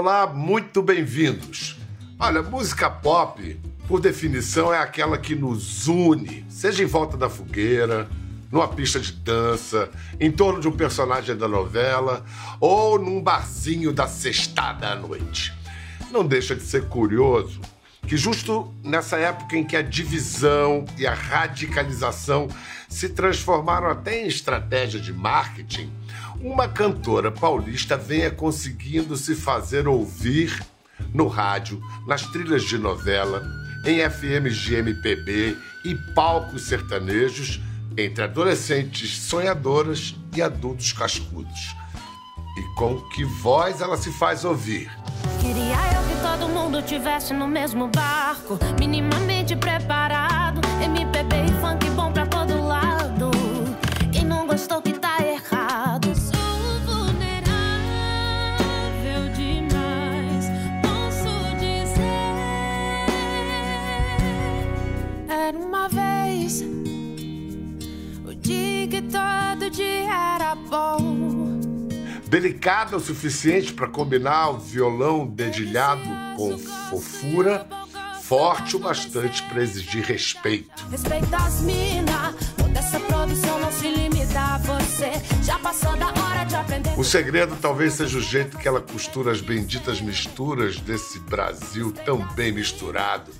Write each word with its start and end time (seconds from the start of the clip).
Olá, 0.00 0.28
muito 0.28 0.80
bem-vindos. 0.80 1.76
Olha, 2.20 2.40
música 2.40 2.88
pop, 2.88 3.60
por 3.88 4.00
definição, 4.00 4.72
é 4.72 4.78
aquela 4.78 5.18
que 5.18 5.34
nos 5.34 5.88
une, 5.88 6.46
seja 6.48 6.84
em 6.84 6.86
volta 6.86 7.16
da 7.16 7.28
fogueira, 7.28 8.08
numa 8.48 8.68
pista 8.68 9.00
de 9.00 9.10
dança, 9.10 9.90
em 10.20 10.30
torno 10.30 10.60
de 10.60 10.68
um 10.68 10.70
personagem 10.70 11.36
da 11.36 11.48
novela 11.48 12.24
ou 12.60 12.96
num 12.96 13.20
barzinho 13.20 13.92
da 13.92 14.06
sextada 14.06 14.88
à 14.88 14.94
noite. 14.94 15.52
Não 16.12 16.24
deixa 16.24 16.54
de 16.54 16.62
ser 16.62 16.84
curioso 16.84 17.60
que, 18.06 18.16
justo 18.16 18.72
nessa 18.84 19.16
época 19.16 19.56
em 19.56 19.64
que 19.64 19.76
a 19.76 19.82
divisão 19.82 20.84
e 20.96 21.08
a 21.08 21.12
radicalização 21.12 22.46
se 22.88 23.08
transformaram 23.08 23.90
até 23.90 24.22
em 24.22 24.28
estratégia 24.28 25.00
de 25.00 25.12
marketing, 25.12 25.90
uma 26.40 26.68
cantora 26.68 27.30
paulista 27.30 27.96
venha 27.96 28.30
conseguindo 28.30 29.16
se 29.16 29.34
fazer 29.34 29.88
ouvir 29.88 30.62
no 31.12 31.26
rádio, 31.26 31.80
nas 32.06 32.22
trilhas 32.22 32.64
de 32.64 32.78
novela, 32.78 33.42
em 33.84 33.98
FMs 34.08 34.56
de 34.56 34.74
MPB 34.74 35.56
e 35.84 35.94
palcos 36.14 36.62
sertanejos, 36.62 37.60
entre 37.96 38.24
adolescentes 38.24 39.18
sonhadoras 39.18 40.14
e 40.36 40.42
adultos 40.42 40.92
cascudos. 40.92 41.74
E 42.56 42.62
com 42.74 43.00
que 43.10 43.24
voz 43.24 43.80
ela 43.80 43.96
se 43.96 44.10
faz 44.18 44.44
ouvir? 44.44 44.90
Queria 45.40 45.76
eu 45.94 46.02
que 46.08 46.20
todo 46.22 46.48
mundo 46.48 46.82
tivesse 46.82 47.32
no 47.32 47.46
mesmo 47.46 47.88
barco, 47.88 48.58
minimamente 48.78 49.54
preparado. 49.56 50.60
MPB 50.82 51.36
e 51.36 51.60
funk 51.60 51.90
bom 51.90 52.12
pra 52.12 52.26
todo 52.26 52.60
lado. 52.60 53.30
Quem 54.12 54.24
não 54.24 54.46
gostou 54.46 54.82
que 54.82 54.92
tá 54.92 55.07
Delicada 72.38 72.96
o 72.96 73.00
suficiente 73.00 73.72
para 73.72 73.88
combinar 73.88 74.50
o 74.50 74.58
violão 74.60 75.26
dedilhado 75.26 76.08
com 76.36 76.56
fofura, 76.56 77.66
forte 78.22 78.76
o 78.76 78.78
bastante 78.78 79.42
para 79.42 79.60
exigir 79.60 80.04
respeito. 80.04 80.70
Respeita 80.88 81.36
as 81.36 81.60
mina, 81.62 82.32
toda 82.56 82.78
essa 82.78 83.00
produção 83.00 83.58
não 83.58 83.72
se 83.72 83.88
limita 83.88 84.38
a 84.38 84.58
você. 84.58 85.10
Já 85.42 85.58
passou 85.58 85.96
da 85.96 86.10
hora 86.10 86.44
de 86.44 86.54
aprender. 86.54 86.96
O 86.96 87.02
segredo 87.02 87.56
talvez 87.60 87.94
seja 87.94 88.16
o 88.16 88.22
jeito 88.22 88.56
que 88.56 88.68
ela 88.68 88.80
costura 88.80 89.32
as 89.32 89.40
benditas 89.40 90.00
misturas 90.00 90.78
desse 90.78 91.18
Brasil 91.18 91.92
tão 92.04 92.18
bem 92.34 92.52
misturado. 92.52 93.32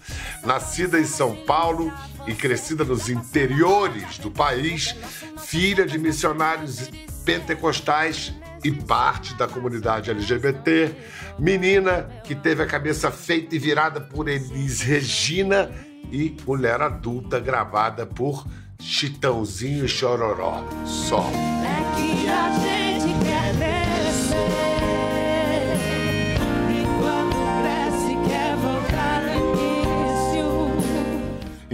Nascida 0.43 0.99
em 0.99 1.07
São 1.07 1.37
Paulo 1.45 1.93
e 2.27 2.35
crescida 2.35 2.83
nos 2.83 3.09
interiores 3.09 4.19
do 4.19 4.29
país, 4.29 4.97
filha 5.39 5.87
de 5.87 5.97
missionários 5.99 6.91
pentecostais 7.25 8.35
e 8.65 8.73
parte 8.73 9.35
da 9.35 9.47
comunidade 9.47 10.11
LGBT, 10.11 10.95
menina 11.39 12.09
que 12.25 12.35
teve 12.35 12.63
a 12.63 12.67
cabeça 12.67 13.11
feita 13.11 13.55
e 13.55 13.59
virada 13.59 14.01
por 14.01 14.29
Elis 14.29 14.81
Regina 14.81 15.71
e 16.11 16.37
mulher 16.47 16.81
adulta 16.81 17.39
gravada 17.39 18.07
por 18.07 18.47
Chitãozinho 18.81 19.85
e 19.85 19.89
Chororó. 19.89 20.65
Só. 20.85 21.21
É 21.21 21.97
que 21.97 22.29
a 22.29 22.51
gente 22.53 23.25
quer. 23.25 23.39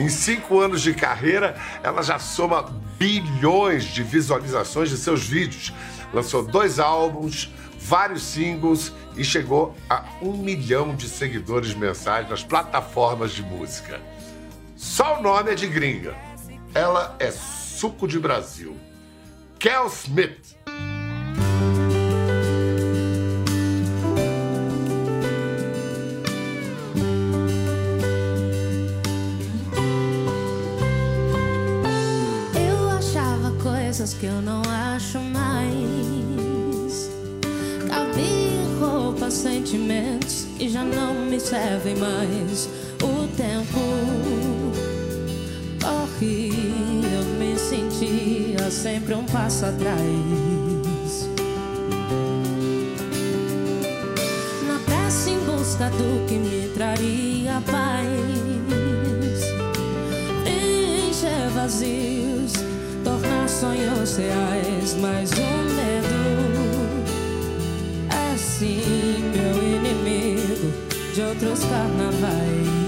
Em 0.05 0.09
cinco 0.09 0.61
anos 0.61 0.83
de 0.83 0.93
carreira, 0.93 1.57
ela 1.83 2.03
já 2.03 2.19
soma 2.19 2.63
bilhões 2.99 3.85
de 3.85 4.03
visualizações 4.03 4.91
de 4.91 4.97
seus 4.97 5.25
vídeos. 5.27 5.73
Lançou 6.15 6.45
dois 6.45 6.79
álbuns, 6.79 7.53
vários 7.77 8.23
singles 8.23 8.93
e 9.17 9.25
chegou 9.25 9.75
a 9.91 10.05
um 10.23 10.33
milhão 10.37 10.95
de 10.95 11.09
seguidores 11.09 11.75
mensais 11.75 12.31
nas 12.31 12.45
plataformas 12.45 13.33
de 13.33 13.43
música. 13.43 14.01
Só 14.77 15.19
o 15.19 15.23
nome 15.23 15.51
é 15.51 15.55
de 15.57 15.67
gringa. 15.67 16.15
Ela 16.73 17.17
é 17.19 17.33
suco 17.33 18.07
de 18.07 18.21
Brasil. 18.21 18.77
Kel 19.59 19.87
Smith. 19.87 20.57
Sentimentos 39.65 40.47
e 40.61 40.69
já 40.69 40.85
não 40.85 41.15
me 41.15 41.41
servem 41.41 41.97
mais. 41.97 42.69
O 43.03 43.27
tempo 43.35 43.81
corre, 45.81 46.51
eu 47.15 47.25
me 47.39 47.59
sentia 47.59 48.71
sempre 48.71 49.15
um 49.15 49.25
passo 49.25 49.65
atrás. 49.65 49.99
Na 54.67 54.79
pressa 54.85 55.31
em 55.31 55.39
busca 55.41 55.89
do 55.91 56.27
que 56.27 56.35
me 56.35 56.69
traria 56.75 57.63
paz 57.71 58.45
encher 61.09 61.49
vazios, 61.55 62.53
tornar 63.03 63.49
sonhos 63.49 64.17
reais. 64.17 64.95
Mas 65.01 65.31
o 65.33 65.54
outros 71.45 71.65
carnavais. 71.69 72.84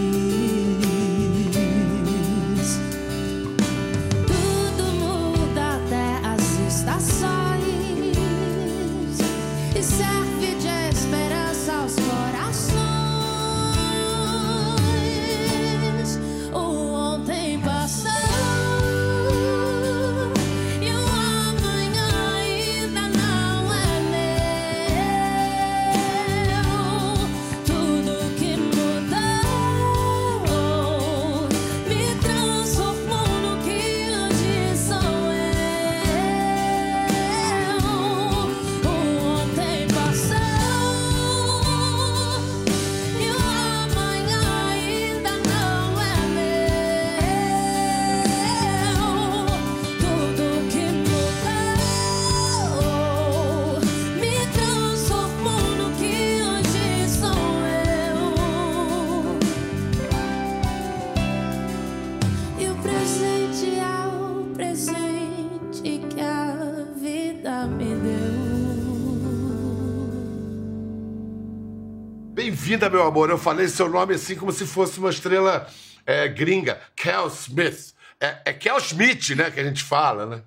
Bem-vinda, 72.67 72.91
meu 72.91 73.07
amor. 73.07 73.31
Eu 73.31 73.39
falei 73.39 73.69
seu 73.69 73.89
nome 73.89 74.17
assim 74.17 74.35
como 74.35 74.51
se 74.51 74.67
fosse 74.67 74.99
uma 74.99 75.11
estrela 75.11 75.71
é, 76.05 76.27
gringa. 76.27 76.81
Kel 76.97 77.29
Smith. 77.29 77.95
É, 78.19 78.43
é 78.47 78.53
Kel 78.53 78.77
Smith, 78.79 79.37
né, 79.37 79.53
que 79.53 79.61
a 79.61 79.63
gente 79.63 79.85
fala, 79.85 80.27
né? 80.27 80.43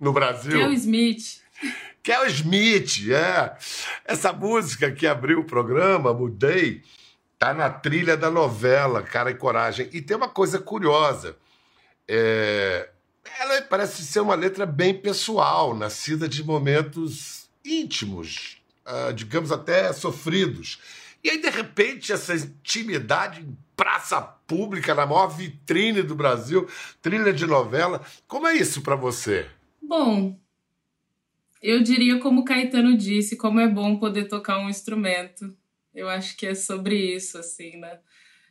No 0.00 0.12
Brasil. 0.12 0.58
Kel 0.58 0.72
Smith. 0.72 1.40
Kel 2.02 2.26
Smith, 2.26 3.08
é. 3.12 3.56
Essa 4.04 4.32
música 4.32 4.90
que 4.90 5.06
abriu 5.06 5.38
o 5.38 5.44
programa, 5.44 6.12
Mudei, 6.12 6.82
tá 7.38 7.54
na 7.54 7.70
trilha 7.70 8.16
da 8.16 8.32
novela 8.32 9.00
Cara 9.00 9.30
e 9.30 9.34
Coragem. 9.34 9.88
E 9.92 10.02
tem 10.02 10.16
uma 10.16 10.28
coisa 10.28 10.58
curiosa. 10.58 11.36
É, 12.08 12.88
Ela 13.38 13.62
parece 13.62 14.02
ser 14.02 14.18
uma 14.18 14.34
letra 14.34 14.66
bem 14.66 14.92
pessoal, 14.92 15.72
nascida 15.72 16.28
de 16.28 16.42
momentos 16.42 17.48
íntimos, 17.64 18.60
uh, 18.84 19.12
digamos, 19.12 19.52
até 19.52 19.92
sofridos. 19.92 20.99
E 21.22 21.30
aí, 21.30 21.40
de 21.40 21.50
repente, 21.50 22.12
essa 22.12 22.34
intimidade 22.34 23.42
em 23.42 23.56
praça 23.76 24.20
pública, 24.20 24.94
na 24.94 25.06
maior 25.06 25.28
vitrine 25.28 26.02
do 26.02 26.14
Brasil, 26.14 26.68
trilha 27.00 27.32
de 27.32 27.46
novela. 27.46 28.02
Como 28.26 28.46
é 28.46 28.54
isso 28.54 28.82
para 28.82 28.96
você? 28.96 29.46
Bom, 29.82 30.38
eu 31.62 31.82
diria 31.82 32.18
como 32.20 32.44
Caetano 32.44 32.96
disse, 32.96 33.36
como 33.36 33.60
é 33.60 33.68
bom 33.68 33.96
poder 33.96 34.28
tocar 34.28 34.58
um 34.58 34.68
instrumento. 34.68 35.54
Eu 35.94 36.08
acho 36.08 36.36
que 36.36 36.46
é 36.46 36.54
sobre 36.54 36.94
isso, 36.94 37.38
assim, 37.38 37.76
né? 37.76 37.98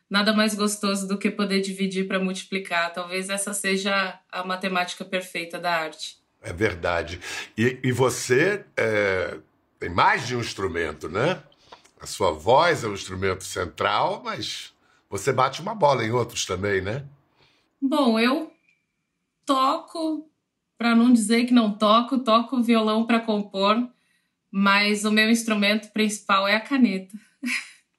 Nada 0.09 0.33
mais 0.33 0.55
gostoso 0.55 1.07
do 1.07 1.17
que 1.17 1.29
poder 1.29 1.61
dividir 1.61 2.07
para 2.07 2.19
multiplicar. 2.19 2.91
Talvez 2.93 3.29
essa 3.29 3.53
seja 3.53 4.19
a 4.31 4.43
matemática 4.43 5.05
perfeita 5.05 5.59
da 5.59 5.71
arte. 5.71 6.17
É 6.41 6.51
verdade. 6.51 7.19
E, 7.57 7.77
e 7.83 7.91
você 7.91 8.65
é, 8.75 9.37
tem 9.79 9.89
mais 9.89 10.25
de 10.25 10.35
um 10.35 10.39
instrumento, 10.39 11.07
né? 11.07 11.43
A 11.99 12.05
sua 12.05 12.31
voz 12.31 12.83
é 12.83 12.87
um 12.87 12.93
instrumento 12.93 13.43
central, 13.43 14.21
mas 14.23 14.73
você 15.09 15.33
bate 15.33 15.61
uma 15.61 15.75
bola 15.75 16.05
em 16.05 16.11
outros 16.11 16.45
também, 16.45 16.81
né? 16.81 17.05
Bom, 17.81 18.19
eu 18.19 18.51
toco, 19.45 20.29
para 20.77 20.95
não 20.95 21.11
dizer 21.11 21.45
que 21.45 21.53
não 21.53 21.73
toco, 21.73 22.19
toco 22.19 22.61
violão 22.61 23.05
para 23.05 23.19
compor, 23.19 23.87
mas 24.51 25.05
o 25.05 25.11
meu 25.11 25.29
instrumento 25.29 25.91
principal 25.91 26.47
é 26.47 26.55
a 26.55 26.61
caneta. 26.61 27.17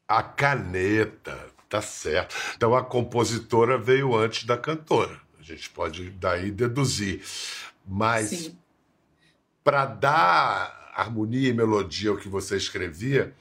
A 0.08 0.23
caneta, 0.23 1.47
tá 1.69 1.82
certo. 1.82 2.35
Então 2.56 2.75
a 2.75 2.82
compositora 2.82 3.79
veio 3.79 4.17
antes 4.17 4.44
da 4.44 4.56
cantora. 4.56 5.20
A 5.38 5.43
gente 5.43 5.69
pode 5.70 6.11
daí 6.11 6.50
deduzir. 6.50 7.23
Mas 7.87 8.52
para 9.62 9.87
dar 9.87 10.93
harmonia 10.94 11.49
e 11.49 11.52
melodia 11.52 12.11
ao 12.11 12.17
que 12.17 12.29
você 12.29 12.56
escrevia, 12.56 13.35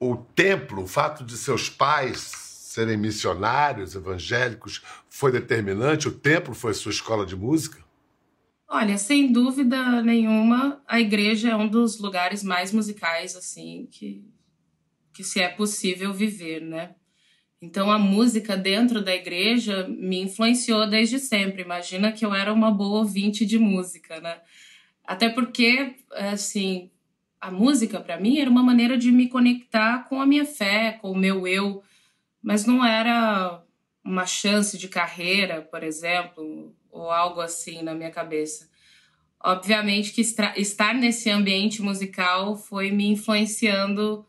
o 0.00 0.16
templo, 0.16 0.82
o 0.82 0.86
fato 0.86 1.24
de 1.24 1.36
seus 1.36 1.68
pais 1.68 2.18
serem 2.74 2.96
missionários 2.96 3.94
evangélicos, 3.94 4.82
foi 5.08 5.30
determinante? 5.30 6.08
O 6.08 6.12
templo 6.12 6.54
foi 6.54 6.74
sua 6.74 6.90
escola 6.90 7.24
de 7.24 7.36
música? 7.36 7.82
Olha, 8.68 8.98
sem 8.98 9.30
dúvida 9.30 10.02
nenhuma, 10.02 10.82
a 10.88 11.00
igreja 11.00 11.50
é 11.50 11.56
um 11.56 11.68
dos 11.68 12.00
lugares 12.00 12.42
mais 12.42 12.72
musicais 12.72 13.36
assim 13.36 13.86
que 13.90 14.24
que 15.14 15.22
se 15.22 15.40
é 15.40 15.48
possível 15.48 16.12
viver, 16.12 16.60
né? 16.60 16.96
Então 17.62 17.88
a 17.90 17.98
música 17.98 18.56
dentro 18.56 19.00
da 19.00 19.14
igreja 19.14 19.86
me 19.88 20.20
influenciou 20.20 20.90
desde 20.90 21.20
sempre. 21.20 21.62
Imagina 21.62 22.10
que 22.10 22.26
eu 22.26 22.34
era 22.34 22.52
uma 22.52 22.70
boa 22.70 22.98
ouvinte 22.98 23.46
de 23.46 23.56
música, 23.56 24.20
né? 24.20 24.40
Até 25.04 25.28
porque 25.28 25.94
assim, 26.10 26.90
a 27.44 27.50
música 27.50 28.00
para 28.00 28.18
mim 28.18 28.38
era 28.38 28.48
uma 28.48 28.62
maneira 28.62 28.96
de 28.96 29.12
me 29.12 29.28
conectar 29.28 30.08
com 30.08 30.18
a 30.18 30.24
minha 30.24 30.46
fé, 30.46 30.92
com 30.92 31.10
o 31.10 31.16
meu 31.16 31.46
eu, 31.46 31.82
mas 32.42 32.64
não 32.64 32.82
era 32.82 33.62
uma 34.02 34.24
chance 34.24 34.78
de 34.78 34.88
carreira, 34.88 35.60
por 35.60 35.82
exemplo, 35.82 36.74
ou 36.90 37.10
algo 37.10 37.42
assim 37.42 37.82
na 37.82 37.94
minha 37.94 38.10
cabeça. 38.10 38.70
Obviamente 39.38 40.12
que 40.12 40.22
estar 40.22 40.94
nesse 40.94 41.28
ambiente 41.28 41.82
musical 41.82 42.56
foi 42.56 42.90
me 42.90 43.08
influenciando 43.08 44.24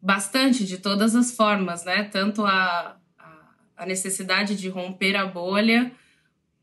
bastante 0.00 0.64
de 0.64 0.78
todas 0.78 1.16
as 1.16 1.34
formas, 1.34 1.84
né? 1.84 2.04
Tanto 2.04 2.44
a, 2.44 2.96
a 3.76 3.84
necessidade 3.84 4.54
de 4.54 4.68
romper 4.68 5.16
a 5.16 5.26
bolha, 5.26 5.90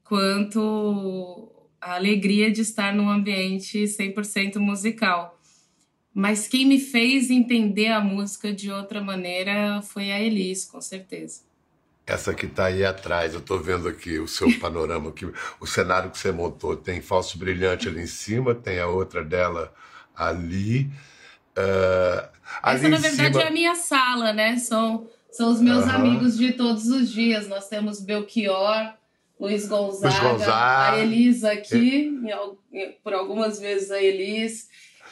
quanto 0.05 1.51
a 1.81 1.95
alegria 1.95 2.49
de 2.49 2.61
estar 2.61 2.93
num 2.93 3.09
ambiente 3.09 3.83
100% 3.83 4.55
musical. 4.55 5.40
Mas 6.13 6.47
quem 6.47 6.65
me 6.65 6.79
fez 6.79 7.29
entender 7.29 7.87
a 7.87 8.01
música 8.01 8.51
de 8.51 8.69
outra 8.69 9.01
maneira 9.01 9.81
foi 9.81 10.11
a 10.11 10.19
Elis, 10.19 10.65
com 10.65 10.81
certeza. 10.81 11.41
Essa 12.05 12.33
que 12.33 12.45
está 12.45 12.65
aí 12.65 12.83
atrás, 12.83 13.33
eu 13.33 13.39
estou 13.39 13.59
vendo 13.59 13.87
aqui 13.87 14.19
o 14.19 14.27
seu 14.27 14.51
panorama, 14.59 15.13
o 15.59 15.65
cenário 15.67 16.11
que 16.11 16.19
você 16.19 16.31
montou. 16.31 16.75
Tem 16.75 17.01
falso 17.01 17.37
brilhante 17.37 17.87
ali 17.87 18.01
em 18.01 18.07
cima, 18.07 18.53
tem 18.53 18.79
a 18.79 18.87
outra 18.87 19.23
dela 19.23 19.73
ali. 20.13 20.91
Uh, 21.57 22.27
ali 22.61 22.79
Essa, 22.79 22.89
na 22.89 22.97
verdade, 22.97 23.33
cima... 23.33 23.43
é 23.43 23.47
a 23.47 23.51
minha 23.51 23.75
sala, 23.75 24.33
né? 24.33 24.57
São, 24.57 25.07
são 25.31 25.49
os 25.49 25.61
meus 25.61 25.85
amigos 25.85 26.37
de 26.37 26.51
todos 26.51 26.87
os 26.87 27.09
dias. 27.09 27.47
Nós 27.47 27.69
temos 27.69 28.01
Belchior, 28.01 28.93
Luiz 29.39 29.65
Gonzaga, 29.67 30.13
Luiz 30.13 30.39
Gonzaga. 30.39 30.97
a 30.97 30.99
Elis 30.99 31.43
aqui, 31.45 32.13
é. 32.73 32.95
por 33.01 33.13
algumas 33.13 33.59
vezes 33.59 33.89
a 33.91 34.01
Elis. 34.01 34.69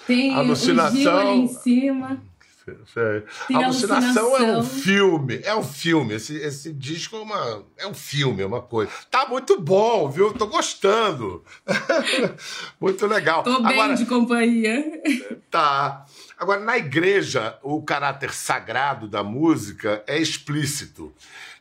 Tem 0.10 0.34
alucinação. 0.34 1.36
em 1.36 1.48
cima. 1.48 2.20
Tem 3.48 3.64
alucinação, 3.64 4.36
alucinação 4.36 4.38
é 4.38 4.58
um 4.58 4.64
filme, 4.64 5.40
é 5.44 5.56
um 5.56 5.64
filme. 5.64 6.16
Esse, 6.16 6.36
esse 6.36 6.74
disco 6.74 7.16
é, 7.16 7.20
uma, 7.20 7.64
é 7.78 7.88
um 7.88 7.94
filme, 7.94 8.42
é 8.42 8.46
uma 8.46 8.62
coisa. 8.62 8.92
Tá 9.12 9.28
muito 9.28 9.62
bom, 9.62 10.10
viu? 10.10 10.34
Tô 10.34 10.48
gostando. 10.48 11.44
muito 12.82 13.06
legal. 13.06 13.44
Tô 13.44 13.62
bem 13.62 13.74
Agora, 13.74 13.96
de 13.96 14.06
companhia. 14.08 14.84
Tá. 15.52 16.06
Agora, 16.38 16.60
na 16.60 16.78
igreja, 16.78 17.60
o 17.62 17.82
caráter 17.84 18.34
sagrado 18.34 19.08
da 19.08 19.24
música 19.24 20.04
é 20.08 20.20
explícito. 20.20 21.14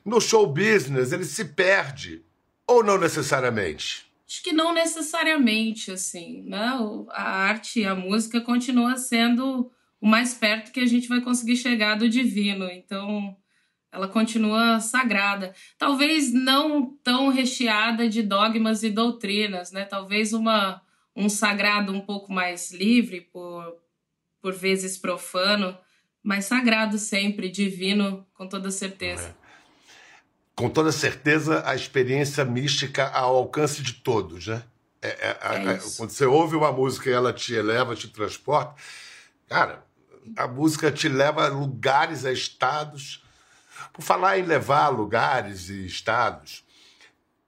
No 0.03 0.23
show 0.23 0.47
business, 0.47 1.13
ele 1.13 1.25
se 1.25 1.45
perde. 1.45 2.23
Ou 2.67 2.83
não 2.83 2.97
necessariamente? 2.97 4.08
Acho 4.29 4.43
que 4.43 4.53
não 4.53 4.75
necessariamente, 4.75 5.91
assim, 5.91 6.43
né? 6.43 6.73
A 7.11 7.31
arte 7.31 7.81
e 7.81 7.87
a 7.87 7.95
música 7.95 8.43
continua 8.43 8.97
sendo 8.99 9.71
o 9.99 10.07
mais 10.07 10.35
perto 10.35 10.71
que 10.71 10.81
a 10.81 10.87
gente 10.87 11.09
vai 11.09 11.23
conseguir 11.23 11.57
chegar 11.57 11.95
do 11.95 12.11
divino. 12.11 12.71
Então, 12.71 13.35
ela 13.91 14.07
continua 14.07 14.81
sagrada. 14.81 15.55
Talvez 15.79 16.31
não 16.31 16.95
tão 17.03 17.31
recheada 17.31 18.07
de 18.07 18.23
dogmas 18.23 18.83
e 18.83 18.91
doutrinas, 18.91 19.73
né? 19.73 19.87
Talvez 19.87 20.35
uma, 20.35 20.83
um 21.17 21.31
sagrado 21.31 21.91
um 21.91 22.01
pouco 22.01 22.31
mais 22.31 22.71
livre, 22.71 23.23
por, 23.23 23.79
por 24.43 24.53
vezes 24.53 24.99
profano, 24.99 25.75
mas 26.23 26.45
sagrado 26.45 26.99
sempre, 26.99 27.49
divino, 27.49 28.27
com 28.35 28.47
toda 28.47 28.71
certeza. 28.71 29.35
É 29.43 29.48
com 30.59 30.69
toda 30.69 30.91
certeza, 30.91 31.63
a 31.65 31.77
experiência 31.77 32.45
mística 32.45 33.07
ao 33.11 33.37
alcance 33.37 33.81
de 33.81 33.93
todos, 33.93 34.49
né? 34.49 34.61
É, 35.01 35.09
é, 35.09 35.31
é, 35.31 35.79
quando 35.97 36.11
você 36.11 36.27
ouve 36.27 36.57
uma 36.57 36.73
música 36.73 37.09
e 37.09 37.13
ela 37.13 37.33
te 37.33 37.55
eleva, 37.55 37.95
te 37.95 38.09
transporta, 38.09 38.75
cara, 39.49 39.85
a 40.37 40.49
música 40.49 40.91
te 40.91 41.09
leva 41.09 41.45
a 41.45 41.49
lugares, 41.49 42.25
a 42.25 42.33
estados. 42.33 43.23
Por 43.93 44.03
falar 44.03 44.37
em 44.41 44.43
levar 44.43 44.89
lugares 44.89 45.69
e 45.69 45.87
estados, 45.87 46.65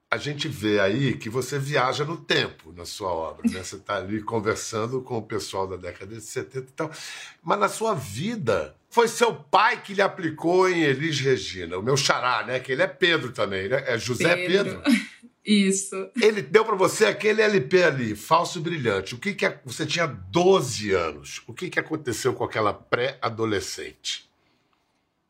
a 0.08 0.16
gente 0.16 0.46
vê 0.46 0.78
aí 0.78 1.16
que 1.16 1.28
você 1.28 1.58
viaja 1.58 2.04
no 2.04 2.16
tempo 2.16 2.72
na 2.76 2.84
sua 2.84 3.12
obra, 3.12 3.42
né? 3.50 3.60
Você 3.60 3.74
está 3.74 3.96
ali 3.96 4.22
conversando 4.22 5.02
com 5.02 5.18
o 5.18 5.22
pessoal 5.22 5.66
da 5.66 5.74
década 5.74 6.14
de 6.14 6.20
70 6.20 6.58
e 6.58 6.72
tal. 6.74 6.90
Mas 7.42 7.58
na 7.58 7.68
sua 7.68 7.92
vida, 7.92 8.76
foi 8.90 9.06
seu 9.06 9.32
pai 9.32 9.80
que 9.80 9.94
lhe 9.94 10.02
aplicou 10.02 10.68
em 10.68 10.82
Elis 10.82 11.20
Regina, 11.20 11.78
o 11.78 11.82
meu 11.82 11.96
xará, 11.96 12.44
né? 12.44 12.58
Que 12.58 12.72
ele 12.72 12.82
é 12.82 12.88
Pedro 12.88 13.32
também, 13.32 13.68
né? 13.68 13.84
É 13.86 13.96
José 13.96 14.34
Pedro. 14.34 14.82
Pedro. 14.82 15.10
Isso. 15.46 16.10
Ele 16.20 16.42
deu 16.42 16.64
para 16.64 16.76
você 16.76 17.06
aquele 17.06 17.40
LP 17.40 17.82
ali, 17.82 18.14
falso 18.14 18.60
brilhante. 18.60 19.14
O 19.14 19.18
que 19.18 19.32
que 19.32 19.46
é... 19.46 19.60
você 19.64 19.86
tinha 19.86 20.06
12 20.06 20.92
anos? 20.92 21.40
O 21.46 21.54
que 21.54 21.70
que 21.70 21.80
aconteceu 21.80 22.34
com 22.34 22.44
aquela 22.44 22.74
pré-adolescente? 22.74 24.28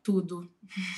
Tudo. 0.03 0.51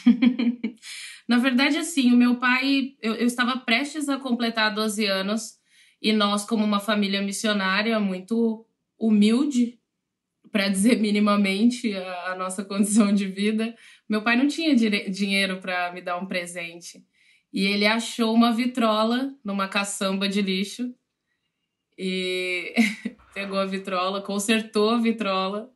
Na 1.27 1.37
verdade, 1.37 1.77
assim, 1.77 2.11
o 2.11 2.17
meu 2.17 2.37
pai, 2.37 2.95
eu, 3.01 3.13
eu 3.15 3.27
estava 3.27 3.57
prestes 3.59 4.09
a 4.09 4.17
completar 4.17 4.73
12 4.73 5.05
anos 5.05 5.57
e 6.01 6.11
nós, 6.11 6.43
como 6.43 6.63
uma 6.63 6.79
família 6.79 7.21
missionária 7.21 7.99
muito 7.99 8.65
humilde, 8.97 9.79
para 10.53 10.69
dizer 10.69 10.99
minimamente 10.99 11.93
a, 11.95 12.31
a, 12.31 12.35
nossa 12.35 12.63
condição 12.63 13.11
de 13.11 13.25
vida, 13.25 13.75
meu 14.07 14.21
pai 14.21 14.37
não 14.37 14.47
tinha 14.47 14.75
dinheiro 14.75 15.59
para 15.59 15.91
me 15.91 15.99
dar 15.99 16.17
um 16.17 16.27
presente. 16.27 17.03
E 17.51 17.65
ele 17.65 17.87
achou 17.87 18.33
uma 18.33 18.53
vitrola 18.53 19.33
numa 19.43 19.67
caçamba 19.67 20.29
de 20.29 20.41
lixo 20.43 20.93
e 21.97 22.73
pegou 23.33 23.57
a 23.57 23.65
vitrola, 23.65 24.21
consertou 24.21 24.91
a 24.91 24.99
vitrola 24.99 25.73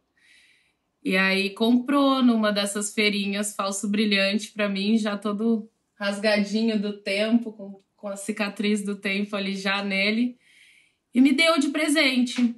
e 1.03 1.17
aí 1.17 1.49
comprou 1.51 2.21
numa 2.21 2.51
dessas 2.51 2.93
feirinhas 2.93 3.55
falso 3.55 3.89
brilhante 3.89 4.51
para 4.51 4.69
mim, 4.69 4.97
já 4.97 5.17
todo 5.17 5.69
rasgadinho 5.95 6.79
do 6.79 7.01
tempo, 7.01 7.51
com, 7.51 7.81
com 7.95 8.07
a 8.07 8.15
cicatriz 8.15 8.83
do 8.83 8.95
tempo 8.95 9.35
ali 9.35 9.55
já 9.55 9.83
nele, 9.83 10.37
e 11.13 11.21
me 11.21 11.33
deu 11.33 11.57
de 11.59 11.69
presente. 11.69 12.55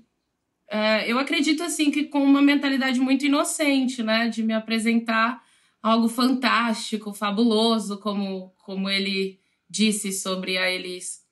Uh, 0.71 1.01
eu 1.07 1.17
acredito 1.17 1.63
assim 1.63 1.89
que 1.89 2.05
com 2.05 2.23
uma 2.23 2.41
mentalidade 2.41 2.99
muito 2.99 3.25
inocente, 3.25 4.03
né, 4.03 4.29
de 4.29 4.43
me 4.43 4.53
apresentar 4.53 5.43
algo 5.81 6.07
fantástico, 6.07 7.13
fabuloso, 7.13 7.99
como, 7.99 8.51
como 8.59 8.89
ele 8.89 9.39
disse 9.67 10.11
sobre 10.11 10.57
a 10.57 10.69
Elis. 10.69 11.23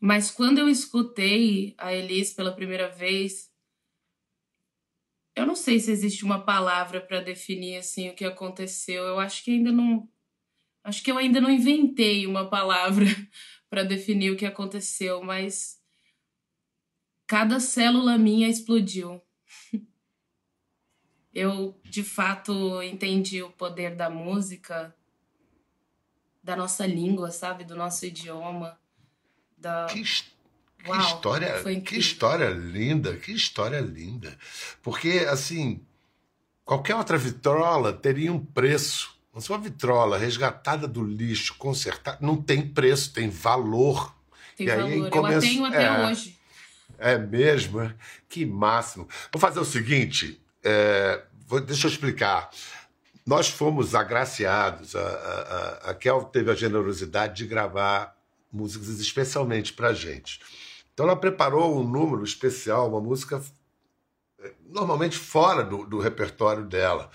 Mas 0.00 0.30
quando 0.30 0.58
eu 0.58 0.68
escutei 0.68 1.74
a 1.78 1.94
Elis 1.94 2.32
pela 2.32 2.52
primeira 2.52 2.88
vez, 2.88 3.50
eu 5.36 5.46
não 5.46 5.54
sei 5.54 5.80
se 5.80 5.90
existe 5.90 6.24
uma 6.24 6.44
palavra 6.44 7.00
para 7.00 7.20
definir 7.20 7.76
assim 7.76 8.08
o 8.08 8.14
que 8.14 8.24
aconteceu. 8.24 9.04
Eu 9.04 9.18
acho 9.18 9.42
que 9.42 9.50
ainda 9.50 9.72
não 9.72 10.08
acho 10.82 11.02
que 11.02 11.10
eu 11.10 11.18
ainda 11.18 11.40
não 11.40 11.50
inventei 11.50 12.26
uma 12.26 12.48
palavra 12.48 13.06
para 13.70 13.82
definir 13.82 14.30
o 14.30 14.36
que 14.36 14.46
aconteceu, 14.46 15.22
mas 15.22 15.80
cada 17.26 17.60
célula 17.60 18.18
minha 18.18 18.48
explodiu. 18.48 19.20
Eu, 21.32 21.78
de 21.82 22.04
fato, 22.04 22.80
entendi 22.82 23.42
o 23.42 23.50
poder 23.50 23.96
da 23.96 24.08
música, 24.08 24.94
da 26.42 26.54
nossa 26.54 26.86
língua, 26.86 27.30
sabe? 27.32 27.64
Do 27.64 27.74
nosso 27.74 28.06
idioma. 28.06 28.78
Da... 29.56 29.86
Que, 29.86 30.02
que 30.04 30.90
Uau, 30.90 31.00
história, 31.00 31.80
que 31.80 31.98
história 31.98 32.50
linda, 32.50 33.16
que 33.16 33.32
história 33.32 33.80
linda. 33.80 34.38
Porque, 34.80 35.26
assim, 35.28 35.84
qualquer 36.64 36.94
outra 36.94 37.18
vitrola 37.18 37.92
teria 37.92 38.32
um 38.32 38.44
preço. 38.44 39.12
Mas 39.32 39.48
uma 39.50 39.58
vitrola 39.58 40.16
resgatada 40.16 40.86
do 40.86 41.02
lixo, 41.02 41.56
consertada, 41.56 42.18
não 42.20 42.40
tem 42.40 42.68
preço, 42.68 43.12
tem 43.12 43.28
valor. 43.28 44.14
Tem 44.56 44.68
e 44.68 44.70
valor. 44.70 44.86
Aí, 44.86 45.10
começa... 45.10 45.34
Eu 45.34 45.38
a 45.38 45.40
tenho 45.40 45.64
até 45.64 45.84
é, 45.84 46.06
hoje. 46.06 46.38
É 46.98 47.18
mesmo? 47.18 47.80
É? 47.80 47.94
Que 48.28 48.44
máximo. 48.44 49.08
Vou 49.32 49.40
fazer 49.40 49.60
o 49.60 49.64
seguinte: 49.64 50.40
é, 50.62 51.22
vou, 51.46 51.60
deixa 51.60 51.86
eu 51.86 51.90
explicar. 51.90 52.50
Nós 53.26 53.48
fomos 53.48 53.94
agraciados, 53.94 54.94
a, 54.94 55.00
a, 55.00 55.90
a 55.90 55.94
Kel 55.94 56.24
teve 56.24 56.50
a 56.50 56.54
generosidade 56.54 57.36
de 57.36 57.46
gravar 57.46 58.14
músicas 58.52 59.00
especialmente 59.00 59.72
para 59.72 59.94
gente. 59.94 60.40
Então 60.92 61.06
ela 61.06 61.16
preparou 61.16 61.80
um 61.80 61.82
número 61.82 62.22
especial, 62.22 62.88
uma 62.88 63.00
música 63.00 63.42
é, 64.40 64.52
normalmente 64.68 65.16
fora 65.16 65.64
do, 65.64 65.84
do 65.84 65.98
repertório 65.98 66.64
dela. 66.64 67.10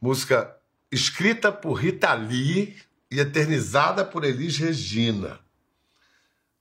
Música 0.00 0.56
escrita 0.90 1.52
por 1.52 1.74
Rita 1.74 2.12
Lee 2.14 2.76
e 3.10 3.20
eternizada 3.20 4.04
por 4.04 4.24
Elis 4.24 4.56
Regina. 4.58 5.38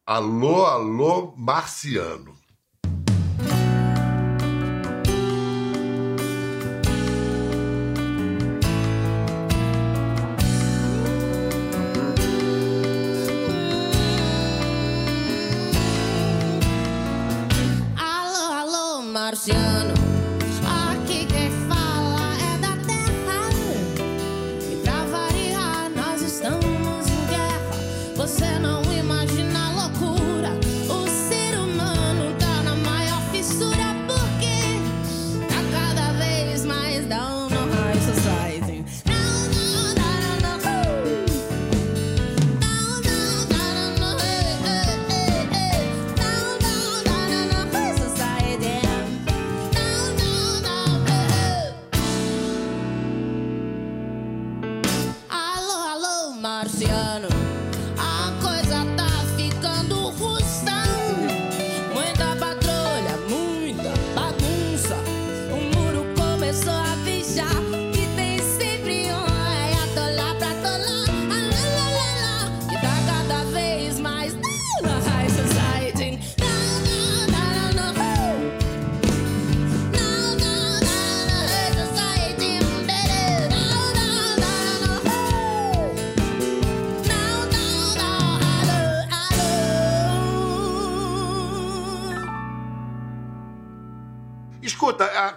Alô, 0.08 0.68
alô, 0.68 1.34
Marciano. 1.36 2.38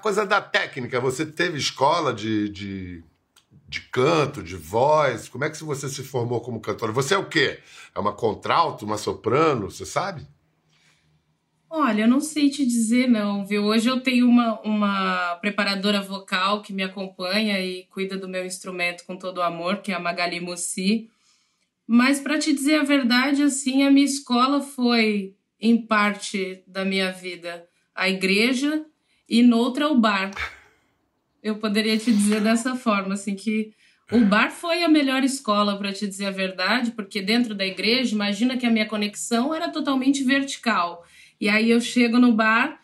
Coisa 0.09 0.25
da 0.25 0.41
técnica. 0.41 0.99
Você 1.01 1.27
teve 1.27 1.59
escola 1.59 2.15
de, 2.15 2.49
de, 2.49 3.05
de 3.69 3.81
canto, 3.93 4.43
de 4.43 4.57
voz? 4.57 5.29
Como 5.29 5.45
é 5.45 5.51
que 5.51 5.63
você 5.63 5.87
se 5.87 6.03
formou 6.03 6.41
como 6.41 6.61
cantora? 6.61 6.93
Você 6.93 7.13
é 7.13 7.19
o 7.19 7.29
quê? 7.29 7.59
É 7.95 8.01
uma 8.01 8.15
contralto, 8.15 8.87
uma 8.87 8.97
soprano? 8.97 9.71
Você 9.71 9.85
sabe? 9.85 10.27
Olha, 11.69 12.05
eu 12.05 12.09
não 12.09 12.23
sei 12.23 12.49
te 12.49 12.65
dizer, 12.65 13.07
não, 13.07 13.45
viu? 13.45 13.65
Hoje 13.65 13.91
eu 13.91 14.01
tenho 14.01 14.27
uma, 14.27 14.59
uma 14.63 15.37
preparadora 15.43 16.01
vocal 16.01 16.63
que 16.63 16.73
me 16.73 16.83
acompanha 16.83 17.61
e 17.61 17.85
cuida 17.91 18.17
do 18.17 18.27
meu 18.27 18.47
instrumento 18.47 19.05
com 19.05 19.15
todo 19.15 19.39
o 19.39 19.43
amor, 19.43 19.83
que 19.83 19.93
é 19.93 19.95
a 19.95 20.01
Magali 20.01 20.41
Mussi. 20.41 21.11
Mas, 21.87 22.19
para 22.19 22.39
te 22.39 22.55
dizer 22.55 22.81
a 22.81 22.85
verdade, 22.85 23.43
assim, 23.43 23.83
a 23.83 23.91
minha 23.91 24.07
escola 24.07 24.63
foi, 24.63 25.35
em 25.61 25.77
parte 25.77 26.63
da 26.67 26.83
minha 26.83 27.13
vida, 27.13 27.69
a 27.95 28.09
igreja 28.09 28.87
e 29.29 29.43
noutra 29.43 29.89
o 29.89 29.99
bar. 29.99 30.31
Eu 31.43 31.57
poderia 31.57 31.97
te 31.99 32.11
dizer 32.13 32.41
dessa 32.41 32.75
forma, 32.75 33.15
assim, 33.15 33.35
que 33.35 33.73
o 34.11 34.21
bar 34.21 34.51
foi 34.51 34.83
a 34.83 34.89
melhor 34.89 35.23
escola, 35.23 35.77
para 35.77 35.93
te 35.93 36.07
dizer 36.07 36.27
a 36.27 36.31
verdade, 36.31 36.93
porque 36.93 37.21
dentro 37.21 37.55
da 37.55 37.67
igreja, 37.67 38.15
imagina 38.15 38.57
que 38.57 38.65
a 38.65 38.71
minha 38.71 38.87
conexão 38.87 39.55
era 39.55 39.69
totalmente 39.69 40.25
vertical. 40.25 41.05
E 41.41 41.49
aí 41.49 41.71
eu 41.71 41.81
chego 41.81 42.19
no 42.19 42.33
bar 42.33 42.81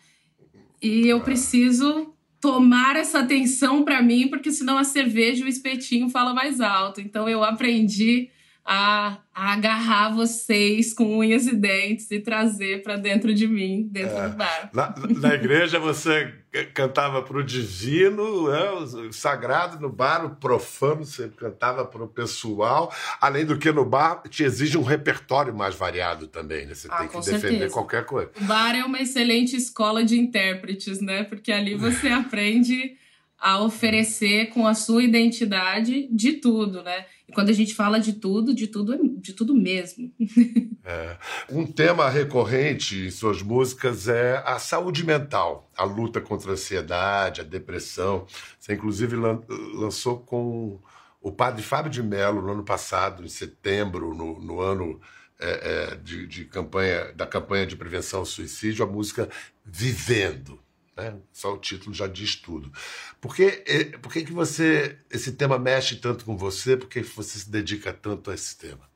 e 0.81 1.07
eu 1.07 1.19
preciso 1.21 2.13
tomar 2.39 2.95
essa 2.95 3.19
atenção 3.19 3.83
para 3.83 4.03
mim, 4.03 4.27
porque 4.27 4.51
senão 4.51 4.77
a 4.77 4.83
cerveja 4.83 5.43
e 5.43 5.47
o 5.47 5.49
espetinho 5.49 6.09
fala 6.09 6.31
mais 6.31 6.61
alto. 6.61 7.01
Então 7.01 7.27
eu 7.27 7.43
aprendi 7.43 8.29
a, 8.65 9.19
a, 9.33 9.53
agarrar 9.53 10.09
vocês 10.15 10.91
com 10.91 11.19
unhas 11.19 11.45
e 11.45 11.55
dentes 11.55 12.09
e 12.09 12.19
trazer 12.19 12.81
para 12.81 12.97
dentro 12.97 13.31
de 13.31 13.47
mim, 13.47 13.87
dentro 13.91 14.17
é. 14.17 14.29
do 14.29 14.35
bar. 14.35 14.69
Na, 14.73 14.95
na 15.19 15.35
igreja 15.35 15.79
você 15.79 16.33
cantava 16.73 17.21
para 17.21 17.37
o 17.37 17.43
divino, 17.43 18.49
né, 18.49 18.71
o 18.71 19.13
sagrado, 19.13 19.79
no 19.79 19.89
bar 19.89 20.25
o 20.25 20.35
profano 20.37 21.05
você 21.05 21.29
cantava 21.29 21.85
para 21.85 22.03
o 22.03 22.07
pessoal, 22.07 22.91
além 23.21 23.45
do 23.45 23.57
que 23.57 23.71
no 23.71 23.85
bar 23.85 24.23
te 24.29 24.43
exige 24.43 24.77
um 24.77 24.83
repertório 24.83 25.53
mais 25.53 25.75
variado 25.75 26.27
também, 26.27 26.65
né? 26.65 26.73
você 26.73 26.87
ah, 26.89 26.97
tem 26.97 27.07
que 27.09 27.17
defender 27.17 27.39
certeza. 27.41 27.73
qualquer 27.73 28.05
coisa. 28.05 28.31
O 28.41 28.45
bar 28.45 28.75
é 28.75 28.83
uma 28.83 28.99
excelente 28.99 29.55
escola 29.55 30.03
de 30.03 30.17
intérpretes, 30.17 31.01
né? 31.01 31.23
Porque 31.23 31.51
ali 31.51 31.75
você 31.75 32.07
aprende 32.09 32.95
a 33.37 33.61
oferecer 33.61 34.47
com 34.47 34.65
a 34.65 34.73
sua 34.73 35.03
identidade 35.03 36.07
de 36.11 36.33
tudo, 36.33 36.81
né? 36.81 37.05
E 37.27 37.33
quando 37.33 37.49
a 37.49 37.53
gente 37.53 37.73
fala 37.73 37.99
de 37.99 38.13
tudo, 38.13 38.53
de 38.53 38.67
tudo, 38.67 38.97
de 39.19 39.33
tudo 39.33 39.55
mesmo. 39.55 40.11
É. 40.87 41.17
Um 41.49 41.65
tema 41.65 42.07
recorrente 42.11 43.07
em 43.07 43.09
suas 43.09 43.41
músicas 43.41 44.07
é 44.07 44.37
a 44.45 44.59
saúde 44.59 45.03
mental, 45.03 45.67
a 45.75 45.83
luta 45.83 46.21
contra 46.21 46.51
a 46.51 46.53
ansiedade, 46.53 47.41
a 47.41 47.43
depressão. 47.43 48.27
Você, 48.59 48.75
inclusive, 48.75 49.15
lançou 49.15 50.19
com 50.19 50.79
o 51.19 51.31
padre 51.31 51.63
Fábio 51.63 51.89
de 51.89 52.03
Mello 52.03 52.39
no 52.39 52.51
ano 52.51 52.63
passado, 52.63 53.25
em 53.25 53.27
setembro, 53.27 54.13
no, 54.13 54.39
no 54.39 54.61
ano 54.61 55.01
é, 55.39 55.93
é, 55.93 55.95
de, 55.95 56.27
de 56.27 56.45
campanha 56.45 57.11
da 57.13 57.25
campanha 57.25 57.65
de 57.65 57.75
prevenção 57.75 58.19
ao 58.19 58.25
suicídio, 58.27 58.85
a 58.85 58.87
música 58.87 59.27
Vivendo. 59.65 60.59
Né? 60.95 61.19
Só 61.33 61.53
o 61.53 61.57
título 61.57 61.93
já 61.93 62.07
diz 62.07 62.35
tudo. 62.35 62.71
Por 63.19 63.35
que, 63.35 63.63
eh, 63.67 63.97
por 63.97 64.11
que, 64.11 64.23
que 64.23 64.31
você 64.31 64.97
esse 65.09 65.33
tema 65.33 65.59
mexe 65.59 65.97
tanto 65.97 66.23
com 66.23 66.37
você? 66.37 66.77
Por 66.77 66.87
que 66.87 67.01
você 67.01 67.39
se 67.39 67.49
dedica 67.49 67.93
tanto 67.93 68.31
a 68.31 68.33
esse 68.33 68.57
tema? 68.57 68.89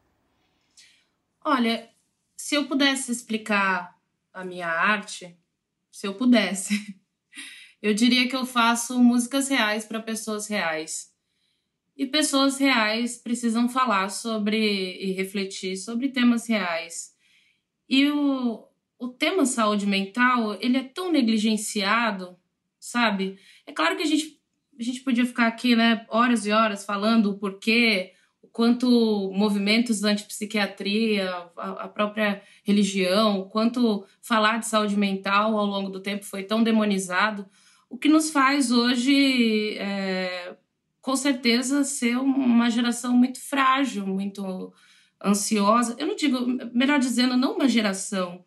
Olha, 1.44 1.90
se 2.38 2.56
eu 2.56 2.68
pudesse 2.68 3.12
explicar 3.12 4.00
a 4.34 4.46
minha 4.46 4.68
arte, 4.68 5.38
se 5.92 6.08
eu 6.08 6.14
pudesse, 6.14 6.98
eu 7.82 7.94
diria 7.94 8.30
que 8.30 8.36
eu 8.36 8.46
faço 8.46 9.02
músicas 9.04 9.50
reais 9.50 9.84
para 9.84 10.02
pessoas 10.02 10.48
reais. 10.48 11.10
E 11.98 12.06
pessoas 12.06 12.58
reais 12.58 13.18
precisam 13.18 13.68
falar 13.68 14.08
sobre 14.08 14.58
e 14.58 15.12
refletir 15.12 15.76
sobre 15.76 16.08
temas 16.08 16.48
reais. 16.48 17.14
E 17.90 18.10
o, 18.10 18.69
o 19.00 19.08
tema 19.08 19.46
saúde 19.46 19.88
mental 19.88 20.58
ele 20.62 20.78
é 20.78 20.84
tão 20.84 21.12
negligenciado 21.12 22.38
sabe? 22.80 23.38
É 23.68 23.72
claro 23.72 23.98
que 23.98 24.04
a 24.04 24.06
gente, 24.06 24.40
a 24.80 24.84
gente 24.84 25.02
podia 25.02 25.26
ficar 25.26 25.48
aqui, 25.48 25.76
né, 25.76 26.06
horas 26.10 26.46
e 26.46 26.52
horas 26.52 26.86
falando 26.86 27.32
o 27.32 27.38
porquê, 27.38 28.14
o 28.42 28.48
quanto 28.48 29.32
movimentos 29.34 30.00
da 30.00 30.10
antipsiquiatria, 30.10 31.30
a, 31.58 31.72
a 31.84 31.88
própria 31.88 32.42
religião, 32.64 33.40
o 33.42 33.50
quanto 33.50 34.06
falar 34.22 34.58
de 34.58 34.68
saúde 34.68 34.98
mental 34.98 35.58
ao 35.58 35.66
longo 35.66 35.90
do 35.90 36.00
tempo 36.00 36.26
foi 36.26 36.44
tão 36.44 36.64
demonizado, 36.64 37.46
o 37.90 37.98
que 37.98 38.08
nos 38.08 38.30
faz 38.30 38.72
hoje, 38.72 39.76
é, 39.78 40.56
com 41.02 41.16
certeza, 41.16 41.84
ser 41.84 42.18
uma 42.18 42.70
geração 42.70 43.14
muito 43.14 43.42
frágil, 43.42 44.06
muito 44.06 44.72
ansiosa. 45.24 45.96
Eu 45.98 46.06
não 46.06 46.16
digo, 46.16 46.40
melhor 46.72 47.00
dizendo, 47.00 47.36
não 47.36 47.56
uma 47.56 47.68
geração, 47.68 48.46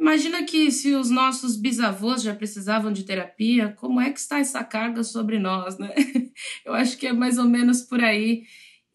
Imagina 0.00 0.44
que 0.44 0.70
se 0.72 0.94
os 0.94 1.10
nossos 1.10 1.56
bisavôs 1.56 2.22
já 2.22 2.34
precisavam 2.34 2.90
de 2.90 3.04
terapia, 3.04 3.74
como 3.78 4.00
é 4.00 4.10
que 4.10 4.18
está 4.18 4.38
essa 4.38 4.64
carga 4.64 5.04
sobre 5.04 5.38
nós, 5.38 5.76
né? 5.78 5.94
Eu 6.64 6.72
acho 6.72 6.96
que 6.96 7.06
é 7.06 7.12
mais 7.12 7.36
ou 7.36 7.44
menos 7.44 7.82
por 7.82 8.02
aí. 8.02 8.44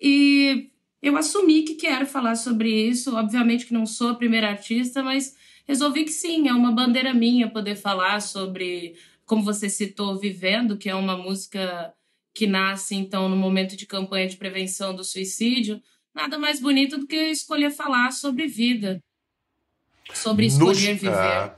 E 0.01 0.71
eu 1.03 1.15
assumi 1.15 1.61
que 1.61 1.75
quero 1.75 2.07
falar 2.07 2.35
sobre 2.35 2.69
isso. 2.71 3.15
Obviamente 3.15 3.67
que 3.67 3.73
não 3.73 3.85
sou 3.85 4.09
a 4.09 4.15
primeira 4.15 4.49
artista, 4.49 5.03
mas 5.03 5.35
resolvi 5.67 6.05
que 6.05 6.11
sim, 6.11 6.47
é 6.47 6.53
uma 6.53 6.71
bandeira 6.71 7.13
minha 7.13 7.49
poder 7.51 7.75
falar 7.75 8.19
sobre, 8.19 8.95
como 9.25 9.43
você 9.43 9.69
citou, 9.69 10.19
Vivendo, 10.19 10.75
que 10.77 10.89
é 10.89 10.95
uma 10.95 11.15
música 11.15 11.93
que 12.33 12.47
nasce 12.47 12.95
então 12.95 13.29
no 13.29 13.35
momento 13.35 13.77
de 13.77 13.85
campanha 13.85 14.27
de 14.27 14.37
prevenção 14.37 14.95
do 14.95 15.03
suicídio. 15.03 15.79
Nada 16.15 16.39
mais 16.39 16.59
bonito 16.59 16.97
do 16.97 17.05
que 17.05 17.29
escolher 17.29 17.69
falar 17.71 18.11
sobre 18.11 18.47
vida 18.47 19.04
sobre 20.13 20.45
escolher 20.45 20.93
no, 20.93 20.99
viver. 20.99 21.11
É, 21.13 21.55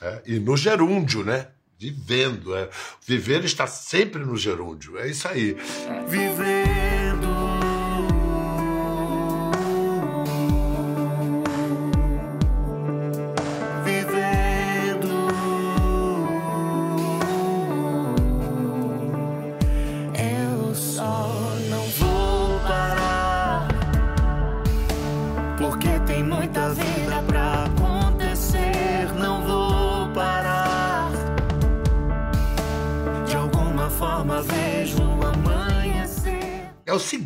é, 0.00 0.22
e 0.26 0.38
no 0.38 0.56
gerúndio, 0.56 1.24
né? 1.24 1.48
Vivendo. 1.78 2.54
É. 2.54 2.68
Viver 3.06 3.44
está 3.44 3.66
sempre 3.66 4.24
no 4.24 4.36
gerúndio. 4.36 4.98
É 4.98 5.08
isso 5.08 5.26
aí. 5.26 5.56
É. 5.88 6.04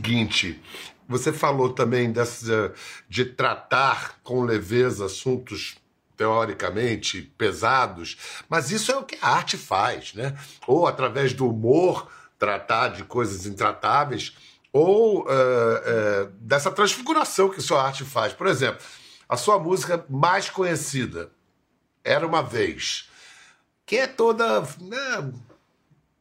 seguinte, 0.04 0.61
você 1.08 1.32
falou 1.32 1.73
também 1.73 2.12
dessa, 2.12 2.75
de 3.08 3.25
tratar 3.25 4.20
com 4.23 4.42
leveza 4.42 5.06
assuntos 5.06 5.76
teoricamente 6.14 7.23
pesados, 7.38 8.16
mas 8.49 8.70
isso 8.70 8.92
é 8.92 8.96
o 8.96 9.02
que 9.02 9.18
a 9.20 9.30
arte 9.30 9.56
faz, 9.56 10.12
né? 10.14 10.37
Ou 10.66 10.87
através 10.87 11.32
do 11.32 11.49
humor 11.49 12.08
tratar 12.38 12.88
de 12.88 13.04
coisas 13.04 13.46
intratáveis, 13.46 14.37
ou 14.73 15.23
uh, 15.23 15.25
uh, 15.25 16.30
dessa 16.38 16.70
transfiguração 16.70 17.49
que 17.49 17.62
sua 17.62 17.82
arte 17.82 18.04
faz. 18.04 18.32
Por 18.32 18.46
exemplo, 18.46 18.84
a 19.28 19.37
sua 19.37 19.58
música 19.58 20.04
mais 20.08 20.50
conhecida, 20.50 21.30
Era 22.04 22.26
uma 22.26 22.42
Vez, 22.42 23.08
que 23.87 23.96
é 23.96 24.06
toda 24.06 24.61
né, 24.80 25.32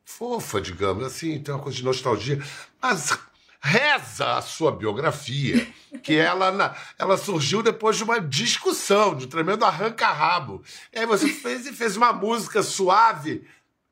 fofa, 0.05 0.61
digamos 0.61 1.03
assim, 1.03 1.41
tem 1.41 1.53
uma 1.53 1.61
coisa 1.61 1.77
de 1.77 1.83
nostalgia, 1.83 2.41
mas 2.81 3.11
reza 3.63 4.35
a 4.37 4.41
sua 4.41 4.73
biografia, 4.73 5.65
que 6.03 6.15
ela, 6.15 6.75
ela 6.99 7.17
surgiu 7.17 7.63
depois 7.63 7.95
de 7.95 8.03
uma 8.03 8.19
discussão, 8.19 9.15
de 9.15 9.25
um 9.25 9.29
tremendo 9.29 9.63
arranca-rabo. 9.63 10.61
E 10.91 10.99
aí 10.99 11.05
você 11.05 11.29
fez, 11.29 11.69
fez 11.69 11.95
uma 11.95 12.11
música 12.11 12.61
suave 12.61 13.47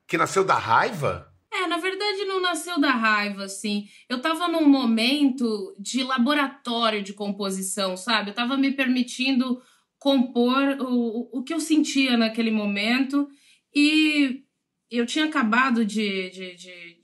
que 0.05 0.17
nasceu 0.17 0.43
da 0.43 0.55
raiva? 0.55 1.31
É, 1.53 1.67
na 1.67 1.77
verdade 1.77 2.25
não 2.25 2.41
nasceu 2.41 2.79
da 2.81 2.91
raiva, 2.91 3.45
assim. 3.45 3.87
Eu 4.09 4.21
tava 4.21 4.49
num 4.49 4.67
momento 4.67 5.73
de 5.79 6.03
laboratório 6.03 7.01
de 7.01 7.13
composição, 7.13 7.95
sabe? 7.95 8.31
Eu 8.31 8.35
tava 8.35 8.57
me 8.57 8.71
permitindo 8.71 9.61
compor 9.97 10.77
o, 10.81 11.29
o 11.31 11.43
que 11.43 11.53
eu 11.53 11.61
sentia 11.61 12.17
naquele 12.17 12.51
momento 12.51 13.29
e 13.73 14.43
eu 14.89 15.05
tinha 15.05 15.25
acabado 15.25 15.85
de, 15.85 16.29
de, 16.29 16.55
de 16.55 17.00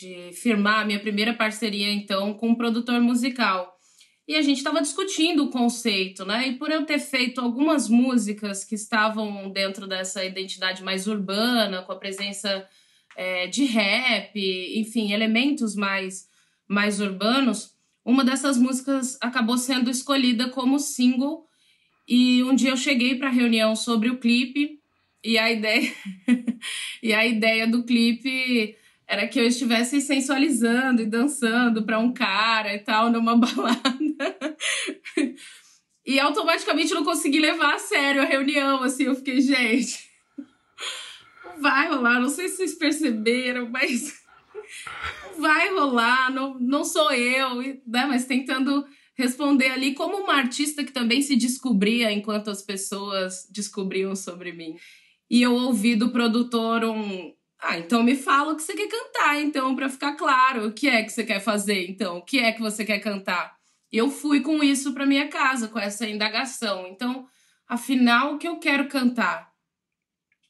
de 0.00 0.32
firmar 0.32 0.80
a 0.80 0.84
minha 0.84 0.98
primeira 0.98 1.34
parceria, 1.34 1.92
então, 1.92 2.32
com 2.34 2.48
um 2.48 2.54
produtor 2.54 3.00
musical. 3.00 3.76
E 4.26 4.34
a 4.36 4.42
gente 4.42 4.58
estava 4.58 4.80
discutindo 4.80 5.44
o 5.44 5.50
conceito, 5.50 6.24
né? 6.24 6.48
E 6.48 6.52
por 6.54 6.70
eu 6.70 6.86
ter 6.86 6.98
feito 6.98 7.40
algumas 7.40 7.88
músicas 7.88 8.64
que 8.64 8.74
estavam 8.74 9.50
dentro 9.50 9.86
dessa 9.86 10.24
identidade 10.24 10.82
mais 10.82 11.06
urbana, 11.06 11.82
com 11.82 11.92
a 11.92 11.96
presença 11.96 12.66
é, 13.16 13.48
de 13.48 13.64
rap, 13.64 14.32
enfim, 14.78 15.12
elementos 15.12 15.74
mais, 15.74 16.28
mais 16.68 17.00
urbanos, 17.00 17.74
uma 18.04 18.24
dessas 18.24 18.56
músicas 18.56 19.18
acabou 19.20 19.58
sendo 19.58 19.90
escolhida 19.90 20.48
como 20.48 20.78
single. 20.78 21.46
E 22.08 22.42
um 22.44 22.54
dia 22.54 22.70
eu 22.70 22.76
cheguei 22.76 23.16
para 23.16 23.28
a 23.28 23.32
reunião 23.32 23.76
sobre 23.76 24.08
o 24.08 24.18
clipe 24.18 24.80
e 25.22 25.36
a 25.36 25.50
ideia 25.50 25.92
e 27.02 27.12
a 27.12 27.26
ideia 27.26 27.66
do 27.66 27.84
clipe 27.84 28.76
era 29.10 29.26
que 29.26 29.40
eu 29.40 29.44
estivesse 29.44 30.00
sensualizando 30.00 31.02
e 31.02 31.06
dançando 31.06 31.82
para 31.82 31.98
um 31.98 32.14
cara 32.14 32.72
e 32.72 32.78
tal, 32.78 33.10
numa 33.10 33.34
balada. 33.36 34.56
e 36.06 36.20
automaticamente 36.20 36.94
não 36.94 37.02
consegui 37.02 37.40
levar 37.40 37.74
a 37.74 37.78
sério 37.80 38.22
a 38.22 38.24
reunião, 38.24 38.84
assim, 38.84 39.02
eu 39.02 39.16
fiquei, 39.16 39.40
gente, 39.40 40.08
vai 41.60 41.88
rolar, 41.88 42.20
não 42.20 42.28
sei 42.28 42.48
se 42.48 42.58
vocês 42.58 42.74
perceberam, 42.76 43.68
mas 43.68 44.14
vai 45.40 45.74
rolar, 45.74 46.32
não, 46.32 46.56
não 46.60 46.84
sou 46.84 47.10
eu, 47.10 47.56
né? 47.84 48.06
Mas 48.06 48.26
tentando 48.26 48.86
responder 49.16 49.70
ali 49.70 49.92
como 49.92 50.18
uma 50.18 50.34
artista 50.34 50.84
que 50.84 50.92
também 50.92 51.20
se 51.20 51.34
descobria 51.34 52.12
enquanto 52.12 52.48
as 52.48 52.62
pessoas 52.62 53.48
descobriam 53.50 54.14
sobre 54.14 54.52
mim. 54.52 54.76
E 55.28 55.42
eu 55.42 55.52
ouvi 55.52 55.96
do 55.96 56.10
produtor 56.10 56.84
um, 56.84 57.34
ah, 57.62 57.78
então 57.78 58.02
me 58.02 58.16
fala 58.16 58.52
o 58.52 58.56
que 58.56 58.62
você 58.62 58.74
quer 58.74 58.88
cantar, 58.88 59.40
então, 59.40 59.76
para 59.76 59.88
ficar 59.88 60.14
claro. 60.14 60.68
O 60.68 60.72
que 60.72 60.88
é 60.88 61.02
que 61.02 61.10
você 61.10 61.24
quer 61.24 61.40
fazer, 61.40 61.88
então? 61.88 62.18
O 62.18 62.24
que 62.24 62.38
é 62.38 62.52
que 62.52 62.60
você 62.60 62.84
quer 62.84 63.00
cantar? 63.00 63.54
Eu 63.92 64.10
fui 64.10 64.40
com 64.40 64.62
isso 64.62 64.94
para 64.94 65.04
minha 65.06 65.28
casa, 65.28 65.68
com 65.68 65.78
essa 65.78 66.08
indagação. 66.08 66.86
Então, 66.88 67.26
afinal, 67.68 68.34
o 68.34 68.38
que 68.38 68.48
eu 68.48 68.58
quero 68.58 68.88
cantar? 68.88 69.50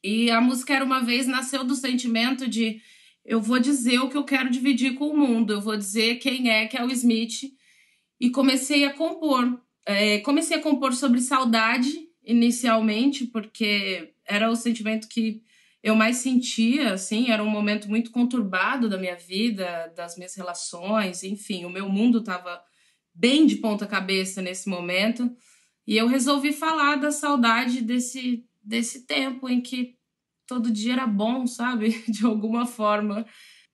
E 0.03 0.31
a 0.31 0.39
música 0.39 0.73
Era 0.73 0.85
Uma 0.85 1.01
Vez 1.01 1.27
nasceu 1.27 1.63
do 1.63 1.75
sentimento 1.75 2.47
de 2.47 2.81
eu 3.25 3.41
vou 3.41 3.59
dizer 3.59 3.99
o 3.99 4.09
que 4.09 4.17
eu 4.17 4.23
quero 4.23 4.49
dividir 4.49 4.95
com 4.95 5.09
o 5.09 5.17
mundo, 5.17 5.53
eu 5.53 5.61
vou 5.61 5.77
dizer 5.77 6.15
quem 6.15 6.49
é 6.49 6.65
que 6.65 6.77
é 6.77 6.83
o 6.83 6.91
Smith. 6.91 7.53
E 8.19 8.29
comecei 8.29 8.85
a 8.85 8.93
compor. 8.93 9.59
É, 9.85 10.19
comecei 10.19 10.57
a 10.57 10.61
compor 10.61 10.93
sobre 10.93 11.21
saudade, 11.21 12.07
inicialmente, 12.23 13.25
porque 13.25 14.13
era 14.25 14.49
o 14.49 14.55
sentimento 14.55 15.07
que 15.07 15.41
eu 15.83 15.95
mais 15.95 16.17
sentia, 16.17 16.93
assim, 16.93 17.31
era 17.31 17.43
um 17.43 17.49
momento 17.49 17.89
muito 17.89 18.11
conturbado 18.11 18.87
da 18.87 18.97
minha 18.97 19.15
vida, 19.15 19.91
das 19.95 20.15
minhas 20.15 20.35
relações, 20.35 21.23
enfim, 21.23 21.65
o 21.65 21.69
meu 21.69 21.89
mundo 21.89 22.19
estava 22.19 22.61
bem 23.13 23.45
de 23.45 23.57
ponta 23.57 23.87
cabeça 23.87 24.41
nesse 24.41 24.69
momento, 24.69 25.29
e 25.87 25.97
eu 25.97 26.07
resolvi 26.07 26.53
falar 26.53 26.97
da 26.97 27.11
saudade 27.11 27.81
desse 27.81 28.45
desse 28.63 29.07
tempo 29.07 29.49
em 29.49 29.59
que 29.59 29.95
todo 30.47 30.71
dia 30.71 30.93
era 30.93 31.07
bom, 31.07 31.47
sabe, 31.47 32.03
de 32.07 32.25
alguma 32.25 32.65
forma. 32.65 33.25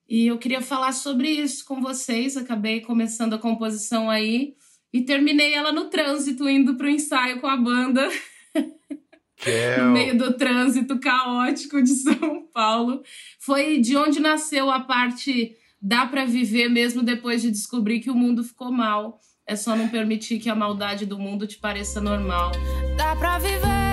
E 0.08 0.28
eu 0.28 0.38
queria 0.38 0.62
falar 0.62 0.94
sobre 0.94 1.30
isso 1.30 1.66
com 1.66 1.82
vocês, 1.82 2.38
acabei 2.38 2.82
começando 2.82 3.34
a 3.34 3.40
composição 3.40 4.10
aí 4.10 4.56
e 4.94 5.02
terminei 5.02 5.54
ela 5.54 5.72
no 5.72 5.90
trânsito 5.90 6.48
indo 6.48 6.78
para 6.78 6.88
o 6.88 6.90
ensaio 6.90 7.42
com 7.42 7.48
a 7.48 7.58
banda. 7.58 8.08
É 9.46 9.82
no 9.82 9.92
meio 9.92 10.18
do 10.18 10.34
trânsito 10.34 11.00
caótico 11.00 11.82
de 11.82 11.92
São 11.96 12.48
Paulo. 12.54 13.02
Foi 13.40 13.80
de 13.80 13.96
onde 13.96 14.20
nasceu 14.20 14.72
a 14.72 14.80
parte 14.80 15.56
dá 15.82 16.06
para 16.06 16.26
viver 16.26 16.70
mesmo 16.70 17.04
depois 17.04 17.42
de 17.42 17.52
descobrir 17.52 18.00
que 18.00 18.10
o 18.10 18.16
mundo 18.16 18.44
ficou 18.44 18.72
mal. 18.72 19.20
É 19.46 19.56
só 19.56 19.76
não 19.76 19.88
permitir 19.88 20.40
que 20.40 20.50
a 20.50 20.56
maldade 20.56 21.06
do 21.06 21.18
mundo 21.18 21.48
te 21.48 21.58
pareça 21.58 22.02
normal. 22.02 22.52
Dá 22.98 23.16
pra 23.16 23.40
viver 23.40 23.88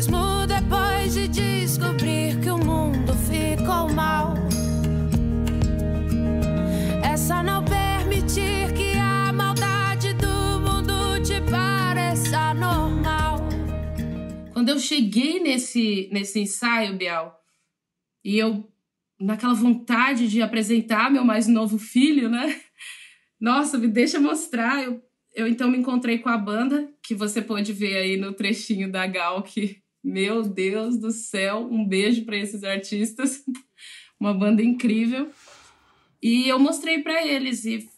mesmo 0.00 0.29
eu 14.70 14.78
cheguei 14.78 15.40
nesse, 15.40 16.08
nesse 16.12 16.40
ensaio, 16.40 16.96
Bial, 16.96 17.38
e 18.24 18.38
eu, 18.38 18.70
naquela 19.18 19.54
vontade 19.54 20.28
de 20.28 20.42
apresentar 20.42 21.10
meu 21.10 21.24
mais 21.24 21.46
novo 21.46 21.78
filho, 21.78 22.28
né? 22.28 22.60
Nossa, 23.40 23.78
me 23.78 23.88
deixa 23.88 24.20
mostrar. 24.20 24.82
Eu, 24.82 25.02
eu 25.34 25.46
então 25.46 25.70
me 25.70 25.78
encontrei 25.78 26.18
com 26.18 26.28
a 26.28 26.36
banda, 26.36 26.92
que 27.02 27.14
você 27.14 27.40
pode 27.40 27.72
ver 27.72 27.96
aí 27.96 28.16
no 28.16 28.32
trechinho 28.32 28.90
da 28.90 29.06
Gal, 29.06 29.42
que, 29.42 29.82
meu 30.02 30.42
Deus 30.42 30.98
do 30.98 31.10
céu, 31.10 31.68
um 31.70 31.86
beijo 31.86 32.24
para 32.24 32.36
esses 32.36 32.64
artistas. 32.64 33.42
Uma 34.18 34.34
banda 34.34 34.62
incrível. 34.62 35.30
E 36.22 36.46
eu 36.48 36.58
mostrei 36.58 37.02
para 37.02 37.26
eles, 37.26 37.64
e 37.64 37.88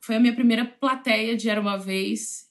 foi 0.00 0.14
a 0.14 0.20
minha 0.20 0.34
primeira 0.34 0.64
plateia 0.64 1.36
de 1.36 1.48
Era 1.48 1.60
Uma 1.60 1.76
Vez. 1.76 2.45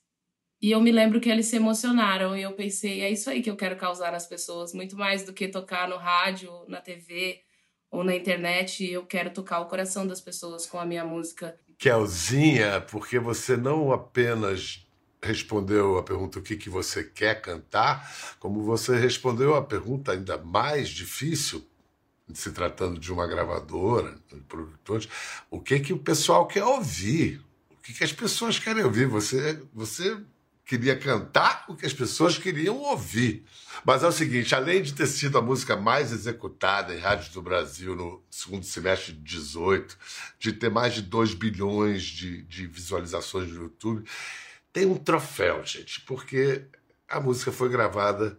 E 0.66 0.72
eu 0.72 0.82
me 0.82 0.92
lembro 0.92 1.22
que 1.22 1.30
eles 1.30 1.46
se 1.46 1.58
emocionaram 1.58 2.36
e 2.36 2.42
eu 2.42 2.52
pensei, 2.54 3.02
é 3.02 3.12
isso 3.12 3.30
aí 3.30 3.40
que 3.40 3.52
eu 3.52 3.56
quero 3.56 3.76
causar 3.76 4.12
nas 4.12 4.26
pessoas, 4.26 4.74
muito 4.74 4.98
mais 4.98 5.24
do 5.24 5.32
que 5.32 5.48
tocar 5.48 5.88
no 5.88 5.96
rádio, 5.96 6.52
na 6.68 6.82
TV 6.82 7.44
ou 7.92 8.04
na 8.04 8.16
internet, 8.16 8.84
eu 8.84 9.06
quero 9.06 9.30
tocar 9.30 9.60
o 9.60 9.68
coração 9.68 10.08
das 10.08 10.20
pessoas 10.20 10.66
com 10.66 10.80
a 10.80 10.84
minha 10.84 11.06
música. 11.06 11.56
Kelzinha, 11.78 12.82
porque 12.82 13.20
você 13.20 13.56
não 13.56 13.92
apenas 13.92 14.84
respondeu 15.22 16.00
a 16.00 16.04
pergunta 16.04 16.40
o 16.40 16.42
que, 16.42 16.58
que 16.58 16.68
você 16.68 17.04
quer 17.04 17.40
cantar, 17.44 18.36
como 18.40 18.64
você 18.64 18.98
respondeu 18.98 19.54
a 19.54 19.64
pergunta 19.64 20.14
ainda 20.14 20.36
mais 20.36 20.90
difícil, 20.90 21.64
se 22.34 22.52
tratando 22.52 23.00
de 23.00 23.14
uma 23.14 23.28
gravadora, 23.28 24.18
de 24.34 24.40
produtores, 24.40 25.08
o 25.52 25.62
que 25.62 25.80
que 25.80 25.94
o 25.94 26.00
pessoal 26.00 26.48
quer 26.48 26.64
ouvir? 26.64 27.40
O 27.70 27.78
que, 27.84 27.94
que 27.94 28.04
as 28.04 28.12
pessoas 28.12 28.58
querem 28.58 28.84
ouvir? 28.84 29.06
Você, 29.06 29.62
você 29.72 30.18
queria 30.66 30.98
cantar 30.98 31.66
o 31.68 31.76
que 31.76 31.86
as 31.86 31.94
pessoas 31.94 32.38
queriam 32.38 32.78
ouvir. 32.78 33.46
Mas 33.86 34.04
é 34.04 34.08
o 34.08 34.12
seguinte, 34.12 34.56
além 34.56 34.82
de 34.82 34.94
ter 34.94 35.06
sido 35.06 35.38
a 35.38 35.42
música 35.42 35.76
mais 35.76 36.12
executada 36.12 36.94
em 36.94 37.00
rádios 37.00 37.30
do 37.30 37.42
Brasil 37.42 37.96
no 37.96 38.24
segundo 38.30 38.66
semestre 38.66 39.14
de 39.14 39.20
18, 39.20 39.98
de 40.40 40.54
ter 40.54 40.72
mais 40.72 40.94
de 40.96 41.04
2 41.04 41.36
bilhões 41.36 42.02
de, 42.02 42.42
de 42.44 42.66
visualizações 42.66 43.52
no 43.52 43.64
YouTube, 43.64 44.04
tem 44.74 44.86
um 44.86 44.98
troféu, 44.98 45.64
gente, 45.64 46.02
porque 46.02 46.66
a 47.08 47.20
música 47.20 47.52
foi 47.52 47.70
gravada 47.70 48.38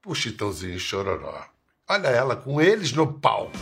por 0.00 0.16
Chitãozinho 0.16 0.74
e 0.74 0.80
Chororó. 0.80 1.46
Olha 1.86 2.08
ela 2.08 2.34
com 2.34 2.60
eles 2.60 2.92
no 2.92 3.12
palco. 3.12 3.56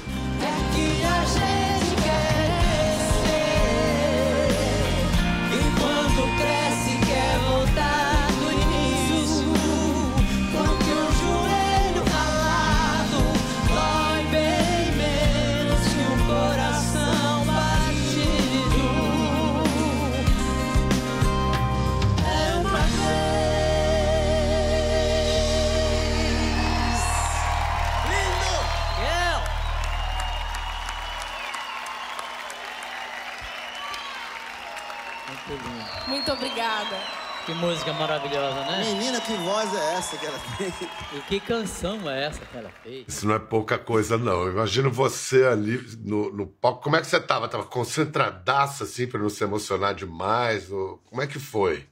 Obrigada. 36.86 37.26
Que 37.44 37.54
música 37.54 37.92
maravilhosa, 37.92 38.60
né? 38.64 38.92
Menina, 38.92 39.20
que 39.20 39.32
voz 39.34 39.72
é 39.72 39.94
essa 39.94 40.16
que 40.16 40.26
ela 40.26 40.38
tem? 40.58 40.68
E 41.16 41.20
que 41.28 41.38
canção 41.38 42.10
é 42.10 42.24
essa 42.24 42.44
que 42.44 42.56
ela 42.56 42.70
fez? 42.82 43.04
Isso 43.06 43.26
não 43.26 43.36
é 43.36 43.38
pouca 43.38 43.78
coisa, 43.78 44.18
não. 44.18 44.42
Eu 44.42 44.52
imagino 44.52 44.90
você 44.90 45.44
ali 45.44 45.80
no, 46.04 46.32
no 46.32 46.46
palco. 46.48 46.82
Como 46.82 46.96
é 46.96 47.00
que 47.00 47.06
você 47.06 47.20
tava? 47.20 47.48
Tava 47.48 47.64
concentradaça, 47.64 48.82
assim, 48.82 49.06
para 49.06 49.20
não 49.20 49.28
se 49.28 49.44
emocionar 49.44 49.94
demais? 49.94 50.72
Ou... 50.72 50.98
Como 51.04 51.22
é 51.22 51.26
que 51.28 51.38
foi? 51.38 51.86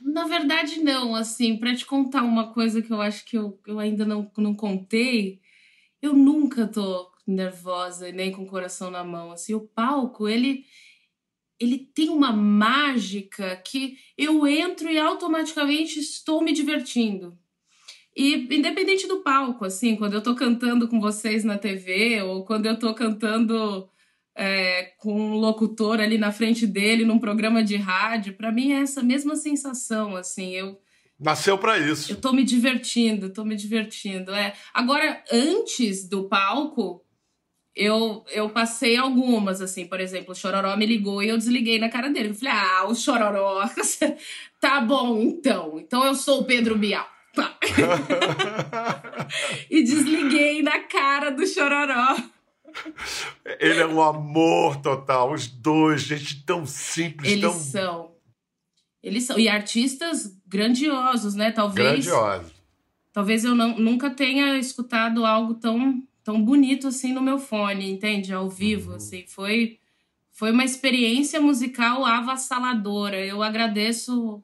Na 0.00 0.26
verdade, 0.26 0.80
não. 0.80 1.14
Assim, 1.14 1.58
para 1.58 1.76
te 1.76 1.84
contar 1.84 2.22
uma 2.22 2.54
coisa 2.54 2.80
que 2.80 2.90
eu 2.90 3.02
acho 3.02 3.22
que 3.26 3.36
eu, 3.36 3.60
eu 3.66 3.78
ainda 3.78 4.06
não, 4.06 4.30
não 4.38 4.54
contei, 4.54 5.40
eu 6.00 6.14
nunca 6.14 6.66
tô 6.66 7.12
nervosa 7.26 8.08
e 8.08 8.12
nem 8.12 8.32
com 8.32 8.44
o 8.44 8.48
coração 8.48 8.90
na 8.90 9.04
mão. 9.04 9.30
Assim, 9.30 9.52
o 9.52 9.60
palco, 9.60 10.26
ele 10.26 10.64
ele 11.58 11.78
tem 11.78 12.08
uma 12.08 12.32
mágica 12.32 13.56
que 13.56 13.96
eu 14.16 14.46
entro 14.46 14.90
e 14.90 14.98
automaticamente 14.98 15.98
estou 15.98 16.42
me 16.42 16.52
divertindo. 16.52 17.36
E 18.16 18.34
independente 18.54 19.06
do 19.06 19.20
palco, 19.20 19.64
assim, 19.64 19.94
quando 19.94 20.14
eu 20.14 20.22
tô 20.22 20.34
cantando 20.34 20.88
com 20.88 21.00
vocês 21.00 21.44
na 21.44 21.58
TV 21.58 22.22
ou 22.22 22.44
quando 22.44 22.66
eu 22.66 22.78
tô 22.78 22.94
cantando 22.94 23.88
é, 24.34 24.94
com 24.98 25.12
um 25.12 25.34
locutor 25.34 26.00
ali 26.00 26.16
na 26.16 26.32
frente 26.32 26.66
dele 26.66 27.04
num 27.04 27.18
programa 27.18 27.62
de 27.62 27.76
rádio, 27.76 28.34
para 28.34 28.50
mim 28.52 28.72
é 28.72 28.80
essa 28.80 29.02
mesma 29.02 29.36
sensação, 29.36 30.16
assim, 30.16 30.52
eu 30.52 30.78
Nasceu 31.18 31.56
para 31.56 31.78
isso. 31.78 32.12
eu 32.12 32.16
tô 32.16 32.32
me 32.32 32.44
divertindo, 32.44 33.32
tô 33.32 33.42
me 33.42 33.56
divertindo. 33.56 34.34
É. 34.34 34.52
Agora, 34.74 35.22
antes 35.32 36.06
do 36.06 36.28
palco, 36.28 37.02
eu, 37.76 38.24
eu 38.32 38.48
passei 38.48 38.96
algumas, 38.96 39.60
assim, 39.60 39.86
por 39.86 40.00
exemplo, 40.00 40.32
o 40.32 40.34
Chororó 40.34 40.74
me 40.76 40.86
ligou 40.86 41.22
e 41.22 41.28
eu 41.28 41.36
desliguei 41.36 41.78
na 41.78 41.90
cara 41.90 42.08
dele. 42.08 42.30
Eu 42.30 42.34
falei, 42.34 42.54
ah, 42.54 42.86
o 42.88 42.94
Chororó, 42.94 43.68
tá 44.58 44.80
bom, 44.80 45.20
então. 45.20 45.78
Então 45.78 46.02
eu 46.02 46.14
sou 46.14 46.40
o 46.40 46.44
Pedro 46.44 46.78
Bial. 46.78 47.06
E 49.68 49.82
desliguei 49.82 50.62
na 50.62 50.80
cara 50.80 51.30
do 51.30 51.46
Chororó. 51.46 52.16
Ele 53.58 53.80
é 53.80 53.86
um 53.86 54.00
amor 54.00 54.76
total. 54.76 55.32
Os 55.32 55.46
dois, 55.46 56.02
gente 56.02 56.44
tão 56.44 56.64
simples, 56.64 57.32
Eles 57.32 57.42
tão 57.42 57.52
são. 57.52 58.14
Eles 59.02 59.24
são. 59.24 59.38
E 59.38 59.48
artistas 59.48 60.38
grandiosos, 60.46 61.34
né? 61.34 61.50
Talvez. 61.50 62.06
grandiosos. 62.06 62.52
Talvez 63.12 63.44
eu 63.44 63.54
não, 63.54 63.78
nunca 63.78 64.10
tenha 64.10 64.58
escutado 64.58 65.24
algo 65.24 65.54
tão, 65.54 66.02
tão 66.26 66.42
bonito 66.42 66.88
assim 66.88 67.12
no 67.12 67.22
meu 67.22 67.38
fone, 67.38 67.88
entende? 67.88 68.32
Ao 68.32 68.50
vivo, 68.50 68.94
assim. 68.94 69.24
Foi, 69.28 69.78
foi 70.32 70.50
uma 70.50 70.64
experiência 70.64 71.40
musical 71.40 72.04
avassaladora. 72.04 73.24
Eu 73.24 73.44
agradeço 73.44 74.42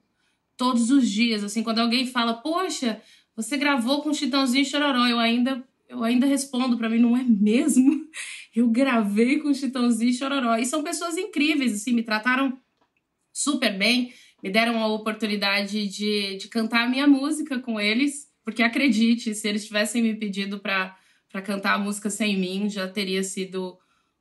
todos 0.56 0.92
os 0.92 1.10
dias, 1.10 1.42
assim. 1.42 1.64
Quando 1.64 1.80
alguém 1.80 2.06
fala, 2.06 2.34
poxa, 2.34 3.02
você 3.34 3.56
gravou 3.56 4.00
com 4.00 4.14
Chitãozinho 4.14 4.62
e 4.62 4.64
Chororó, 4.64 5.08
eu 5.08 5.18
ainda, 5.18 5.60
eu 5.88 6.04
ainda 6.04 6.24
respondo 6.24 6.78
pra 6.78 6.88
mim, 6.88 7.00
não 7.00 7.16
é 7.16 7.24
mesmo? 7.24 8.06
Eu 8.54 8.68
gravei 8.68 9.38
com 9.38 9.54
Chitãozinho 9.54 10.10
e 10.10 10.14
Chororó. 10.14 10.56
E 10.58 10.66
são 10.66 10.82
pessoas 10.82 11.16
incríveis, 11.16 11.72
assim, 11.72 11.94
me 11.94 12.02
trataram 12.02 12.60
super 13.32 13.78
bem, 13.78 14.12
me 14.42 14.50
deram 14.50 14.78
a 14.78 14.88
oportunidade 14.88 15.88
de, 15.88 16.36
de 16.36 16.48
cantar 16.48 16.84
a 16.84 16.88
minha 16.88 17.06
música 17.06 17.58
com 17.58 17.80
eles, 17.80 18.30
porque 18.44 18.62
acredite, 18.62 19.34
se 19.34 19.48
eles 19.48 19.64
tivessem 19.64 20.02
me 20.02 20.14
pedido 20.14 20.58
para 20.60 20.94
cantar 21.40 21.74
a 21.74 21.78
música 21.78 22.10
sem 22.10 22.36
mim, 22.38 22.68
já 22.68 22.86
teria 22.88 23.22
sido 23.22 23.78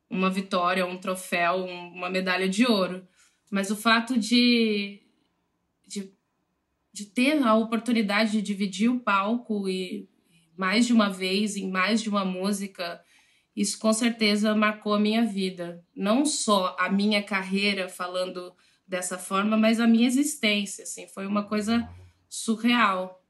uma 0.10 0.30
vitória, 0.30 0.86
um 0.86 0.97
troféu, 0.97 1.65
um- 1.65 1.89
uma 1.93 2.10
medalha 2.10 2.47
de 2.47 2.65
ouro. 2.65 3.06
Mas 3.50 3.69
o 3.71 3.76
fato 3.76 4.17
de, 4.17 5.02
de, 5.86 6.13
de 6.93 7.06
ter 7.08 7.41
a 7.43 7.54
oportunidade 7.56 8.32
de 8.32 8.41
dividir 8.41 8.89
o 8.89 9.00
palco 9.00 9.67
e 9.67 10.08
mais 10.58 10.86
de 10.88 10.93
uma 10.93 11.10
vez, 11.10 11.56
em 11.56 11.69
mais 11.69 12.02
de 12.02 12.10
uma 12.10 12.24
música, 12.24 13.02
isso 13.56 13.78
com 13.80 13.91
certeza 13.91 14.56
marcou 14.56 14.93
a 14.93 15.00
minha 15.00 15.26
vida. 15.26 15.84
Não 15.95 16.26
só 16.26 16.76
a 16.80 16.89
minha 16.89 17.21
carreira 17.24 17.89
falando 17.89 18.54
dessa 18.88 19.17
forma, 19.17 19.58
mas 19.58 19.80
a 19.80 19.88
minha 19.88 20.08
existência, 20.08 20.84
assim, 20.84 21.08
foi 21.08 21.26
uma 21.26 21.43
coisa 21.43 21.88
surreal, 22.30 23.21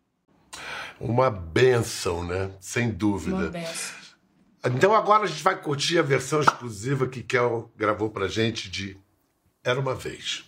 Uma 1.00 1.30
benção, 1.30 2.24
né? 2.24 2.52
Sem 2.60 2.88
uma 2.88 2.94
dúvida. 2.94 3.50
benção. 3.50 4.02
Então 4.64 4.94
agora 4.94 5.24
a 5.24 5.28
gente 5.28 5.42
vai 5.42 5.60
curtir 5.60 5.98
a 5.98 6.04
versão 6.04 6.42
exclusiva 6.42 7.08
que 7.08 7.24
Kel 7.24 7.72
gravou 7.76 8.10
pra 8.10 8.28
gente 8.28 8.70
de 8.70 8.96
Era 9.64 9.80
Uma 9.80 9.96
Vez. 9.96 10.44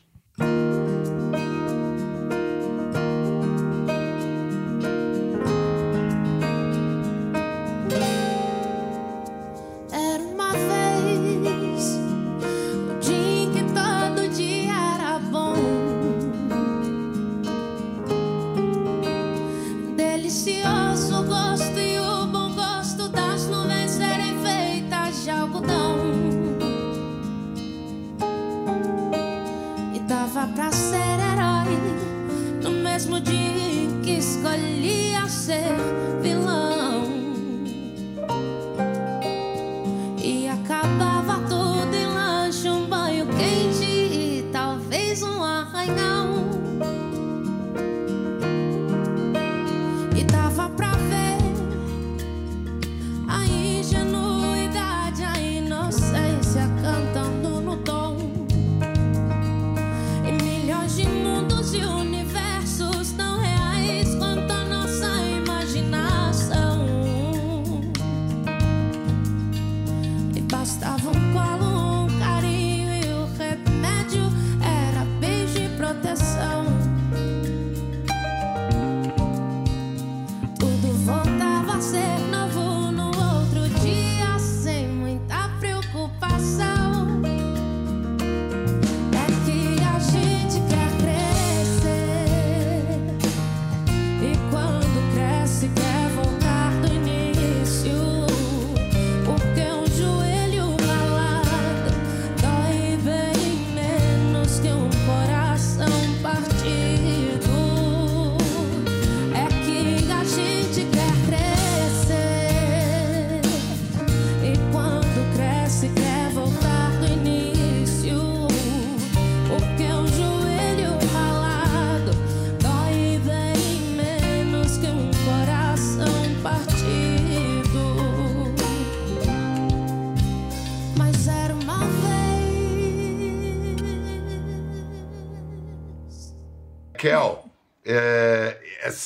terre 35.63 36.22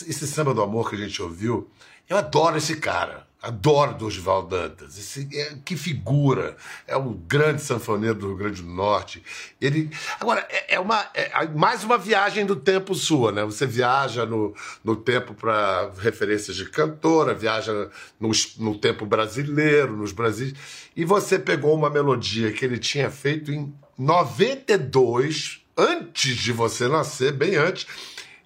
esse 0.07 0.27
samba 0.27 0.53
do 0.53 0.61
amor 0.61 0.89
que 0.89 0.95
a 0.95 0.99
gente 0.99 1.21
ouviu, 1.21 1.69
eu 2.09 2.17
adoro 2.17 2.57
esse 2.57 2.77
cara. 2.77 3.27
Adoro 3.41 3.93
Dorival 3.93 4.47
Dantas. 4.47 4.97
Esse, 4.97 5.27
é, 5.31 5.55
que 5.63 5.77
figura. 5.77 6.57
É 6.87 6.97
um 6.97 7.13
grande 7.13 7.61
sanfoneiro 7.61 8.15
do 8.15 8.27
Rio 8.27 8.37
Grande 8.37 8.61
do 8.63 8.67
Norte. 8.67 9.21
Ele. 9.61 9.91
Agora, 10.19 10.45
é, 10.49 10.75
é 10.75 10.79
uma, 10.79 11.07
é 11.13 11.47
mais 11.49 11.83
uma 11.83 11.99
viagem 11.99 12.45
do 12.45 12.55
tempo 12.55 12.95
sua, 12.95 13.31
né? 13.31 13.45
Você 13.45 13.67
viaja 13.67 14.25
no, 14.25 14.55
no 14.83 14.95
tempo 14.95 15.35
para 15.35 15.91
referências 15.99 16.57
de 16.57 16.65
cantora, 16.65 17.33
viaja 17.33 17.89
no, 18.19 18.31
no 18.57 18.77
tempo 18.77 19.05
brasileiro, 19.05 19.95
nos 19.95 20.11
Brasis. 20.11 20.53
E 20.95 21.05
você 21.05 21.37
pegou 21.37 21.75
uma 21.75 21.91
melodia 21.91 22.51
que 22.51 22.65
ele 22.65 22.79
tinha 22.79 23.11
feito 23.11 23.51
em 23.51 23.71
92, 23.97 25.61
antes 25.77 26.35
de 26.35 26.51
você 26.51 26.87
nascer, 26.87 27.33
bem 27.33 27.55
antes, 27.55 27.85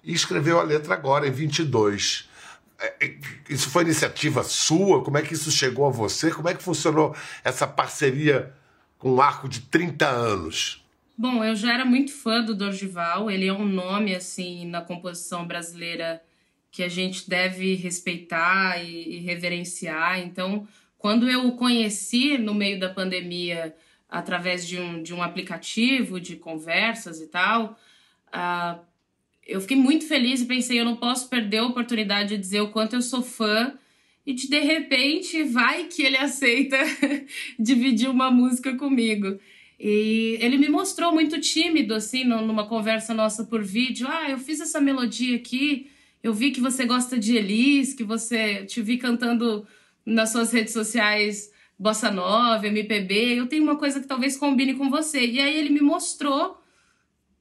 e 0.02 0.12
escreveu 0.12 0.58
a 0.58 0.62
letra 0.62 0.94
agora, 0.94 1.26
em 1.26 1.30
22. 1.30 2.28
É, 2.78 3.06
é, 3.06 3.18
Isso 3.48 3.70
foi 3.70 3.84
iniciativa 3.84 4.42
sua? 4.42 5.04
Como 5.04 5.16
é 5.16 5.22
que 5.22 5.34
isso 5.34 5.50
chegou 5.50 5.86
a 5.86 5.90
você? 5.90 6.30
Como 6.30 6.48
é 6.48 6.54
que 6.54 6.62
funcionou 6.62 7.14
essa 7.44 7.66
parceria 7.66 8.52
com 8.98 9.14
um 9.14 9.20
arco 9.20 9.48
de 9.48 9.60
30 9.60 10.06
anos? 10.08 10.84
Bom, 11.16 11.44
eu 11.44 11.54
já 11.54 11.72
era 11.72 11.84
muito 11.84 12.12
fã 12.12 12.42
do 12.42 12.54
Dorival. 12.54 13.30
Ele 13.30 13.46
é 13.46 13.52
um 13.52 13.66
nome, 13.66 14.14
assim, 14.14 14.66
na 14.66 14.80
composição 14.80 15.46
brasileira 15.46 16.20
que 16.70 16.82
a 16.82 16.88
gente 16.88 17.28
deve 17.28 17.74
respeitar 17.74 18.82
e, 18.82 19.16
e 19.16 19.18
reverenciar. 19.20 20.18
Então, 20.18 20.66
quando 20.98 21.28
eu 21.28 21.46
o 21.46 21.56
conheci 21.56 22.38
no 22.38 22.54
meio 22.54 22.80
da 22.80 22.88
pandemia, 22.88 23.76
através 24.08 24.66
de 24.66 24.80
um, 24.80 25.02
de 25.02 25.14
um 25.14 25.22
aplicativo 25.22 26.20
de 26.20 26.36
conversas 26.36 27.20
e 27.20 27.26
tal, 27.26 27.78
ah, 28.32 28.78
eu 29.46 29.60
fiquei 29.60 29.76
muito 29.76 30.06
feliz 30.06 30.40
e 30.40 30.46
pensei, 30.46 30.80
eu 30.80 30.84
não 30.84 30.96
posso 30.96 31.28
perder 31.28 31.58
a 31.58 31.66
oportunidade 31.66 32.30
de 32.30 32.38
dizer 32.38 32.60
o 32.60 32.70
quanto 32.70 32.94
eu 32.94 33.02
sou 33.02 33.22
fã 33.22 33.74
e 34.24 34.32
de, 34.32 34.58
repente 34.60 35.42
vai 35.42 35.84
que 35.84 36.02
ele 36.02 36.16
aceita 36.16 36.76
dividir 37.58 38.08
uma 38.08 38.30
música 38.30 38.76
comigo. 38.76 39.38
E 39.78 40.38
ele 40.40 40.56
me 40.56 40.68
mostrou 40.68 41.12
muito 41.12 41.40
tímido, 41.40 41.92
assim, 41.94 42.22
nu- 42.22 42.46
numa 42.46 42.68
conversa 42.68 43.12
nossa 43.12 43.44
por 43.44 43.62
vídeo. 43.62 44.06
Ah, 44.08 44.30
eu 44.30 44.38
fiz 44.38 44.60
essa 44.60 44.80
melodia 44.80 45.36
aqui, 45.36 45.90
eu 46.22 46.32
vi 46.32 46.52
que 46.52 46.60
você 46.60 46.86
gosta 46.86 47.18
de 47.18 47.36
Elis, 47.36 47.92
que 47.92 48.04
você 48.04 48.64
te 48.64 48.80
vi 48.80 48.96
cantando 48.96 49.66
nas 50.06 50.30
suas 50.30 50.52
redes 50.52 50.72
sociais 50.72 51.50
bossa 51.82 52.12
nova, 52.12 52.68
MPB. 52.68 53.40
Eu 53.40 53.48
tenho 53.48 53.64
uma 53.64 53.76
coisa 53.76 54.00
que 54.00 54.06
talvez 54.06 54.36
combine 54.36 54.74
com 54.74 54.88
você. 54.88 55.26
E 55.26 55.40
aí 55.40 55.56
ele 55.58 55.70
me 55.70 55.80
mostrou 55.80 56.62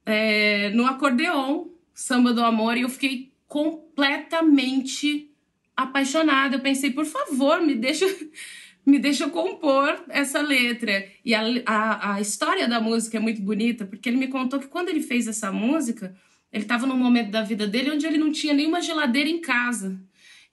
é, 0.03 0.71
no 0.71 0.87
acordeon, 0.87 1.65
Samba 1.93 2.33
do 2.33 2.43
Amor, 2.43 2.77
e 2.77 2.81
eu 2.81 2.89
fiquei 2.89 3.31
completamente 3.47 5.29
apaixonada. 5.75 6.55
Eu 6.55 6.61
pensei, 6.61 6.91
por 6.91 7.05
favor, 7.05 7.61
me 7.61 7.75
deixa, 7.75 8.05
me 8.85 8.99
deixa 8.99 9.29
compor 9.29 10.03
essa 10.09 10.41
letra. 10.41 11.05
E 11.23 11.33
a, 11.33 11.41
a, 11.65 12.15
a 12.15 12.21
história 12.21 12.67
da 12.67 12.79
música 12.79 13.17
é 13.17 13.19
muito 13.19 13.41
bonita, 13.41 13.85
porque 13.85 14.09
ele 14.09 14.17
me 14.17 14.27
contou 14.27 14.59
que 14.59 14.67
quando 14.67 14.89
ele 14.89 15.01
fez 15.01 15.27
essa 15.27 15.51
música, 15.51 16.15
ele 16.51 16.63
estava 16.63 16.85
num 16.85 16.97
momento 16.97 17.31
da 17.31 17.41
vida 17.41 17.67
dele 17.67 17.91
onde 17.91 18.05
ele 18.05 18.17
não 18.17 18.31
tinha 18.31 18.53
nenhuma 18.53 18.81
geladeira 18.81 19.29
em 19.29 19.39
casa. 19.39 19.99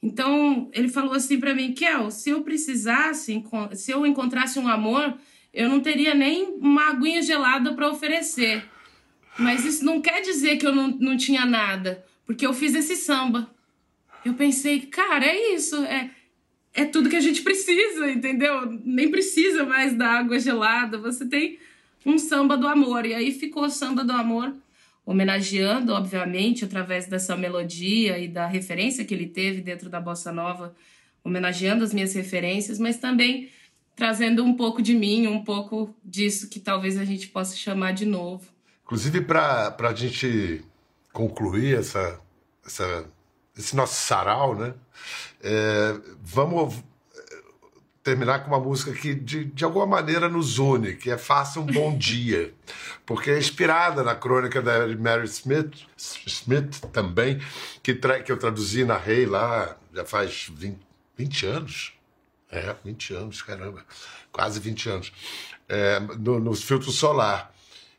Então, 0.02 0.70
ele 0.72 0.88
falou 0.88 1.12
assim 1.12 1.40
para 1.40 1.54
mim, 1.54 1.72
Kel, 1.72 2.10
se 2.10 2.30
eu 2.30 2.42
precisasse, 2.42 3.42
se 3.74 3.90
eu 3.90 4.06
encontrasse 4.06 4.58
um 4.58 4.68
amor, 4.68 5.16
eu 5.52 5.68
não 5.68 5.80
teria 5.80 6.14
nem 6.14 6.56
uma 6.60 6.90
aguinha 6.90 7.20
gelada 7.20 7.74
para 7.74 7.90
oferecer. 7.90 8.64
Mas 9.38 9.64
isso 9.64 9.84
não 9.84 10.00
quer 10.00 10.20
dizer 10.20 10.56
que 10.56 10.66
eu 10.66 10.74
não, 10.74 10.88
não 10.88 11.16
tinha 11.16 11.46
nada, 11.46 12.04
porque 12.26 12.44
eu 12.44 12.52
fiz 12.52 12.74
esse 12.74 12.96
samba. 12.96 13.48
Eu 14.24 14.34
pensei, 14.34 14.80
cara, 14.80 15.24
é 15.24 15.54
isso, 15.54 15.76
é, 15.84 16.10
é 16.74 16.84
tudo 16.84 17.08
que 17.08 17.16
a 17.16 17.20
gente 17.20 17.42
precisa, 17.42 18.10
entendeu? 18.10 18.66
Nem 18.84 19.10
precisa 19.10 19.64
mais 19.64 19.94
da 19.94 20.18
água 20.18 20.38
gelada, 20.40 20.98
você 20.98 21.24
tem 21.24 21.58
um 22.04 22.18
samba 22.18 22.56
do 22.56 22.66
amor. 22.66 23.06
E 23.06 23.14
aí 23.14 23.32
ficou 23.32 23.64
o 23.64 23.70
samba 23.70 24.02
do 24.02 24.12
amor, 24.12 24.54
homenageando, 25.06 25.92
obviamente, 25.92 26.64
através 26.64 27.06
dessa 27.06 27.36
melodia 27.36 28.18
e 28.18 28.26
da 28.26 28.46
referência 28.46 29.04
que 29.04 29.14
ele 29.14 29.26
teve 29.26 29.60
dentro 29.60 29.88
da 29.88 30.00
bossa 30.00 30.32
nova, 30.32 30.74
homenageando 31.22 31.84
as 31.84 31.94
minhas 31.94 32.12
referências, 32.12 32.78
mas 32.78 32.98
também 32.98 33.50
trazendo 33.94 34.44
um 34.44 34.54
pouco 34.54 34.82
de 34.82 34.94
mim, 34.94 35.26
um 35.26 35.42
pouco 35.42 35.94
disso 36.04 36.48
que 36.48 36.60
talvez 36.60 36.96
a 36.98 37.04
gente 37.04 37.28
possa 37.28 37.56
chamar 37.56 37.92
de 37.92 38.04
novo. 38.04 38.57
Inclusive, 38.88 39.20
para 39.20 39.76
a 39.78 39.94
gente 39.94 40.64
concluir 41.12 41.76
essa, 41.76 42.18
essa, 42.64 43.04
esse 43.54 43.76
nosso 43.76 44.02
sarau, 44.02 44.54
né? 44.54 44.72
É, 45.42 45.94
vamos 46.22 46.74
eh, 46.74 47.42
terminar 48.02 48.38
com 48.38 48.48
uma 48.48 48.58
música 48.58 48.90
que, 48.92 49.14
de, 49.14 49.44
de 49.44 49.62
alguma 49.62 49.84
maneira, 49.84 50.26
nos 50.26 50.58
une, 50.58 50.94
que 50.94 51.10
é 51.10 51.18
Faça 51.18 51.60
um 51.60 51.66
Bom 51.66 51.98
Dia. 51.98 52.54
Porque 53.04 53.30
é 53.30 53.36
inspirada 53.38 54.02
na 54.02 54.14
crônica 54.14 54.62
da 54.62 54.86
Mary 54.96 55.26
Smith, 55.26 55.86
Smith 55.94 56.80
também, 56.90 57.42
que, 57.82 57.94
tra, 57.94 58.22
que 58.22 58.32
eu 58.32 58.38
traduzi 58.38 58.86
na 58.86 58.96
Rei 58.96 59.26
lá 59.26 59.76
já 59.92 60.06
faz 60.06 60.50
20, 60.50 60.78
20 61.14 61.44
anos. 61.46 61.92
É, 62.50 62.74
20 62.82 63.12
anos, 63.12 63.42
caramba. 63.42 63.84
Quase 64.32 64.58
20 64.58 64.88
anos. 64.88 65.12
É, 65.68 66.00
no, 66.00 66.40
no 66.40 66.54
filtro 66.54 66.90
solar. 66.90 67.52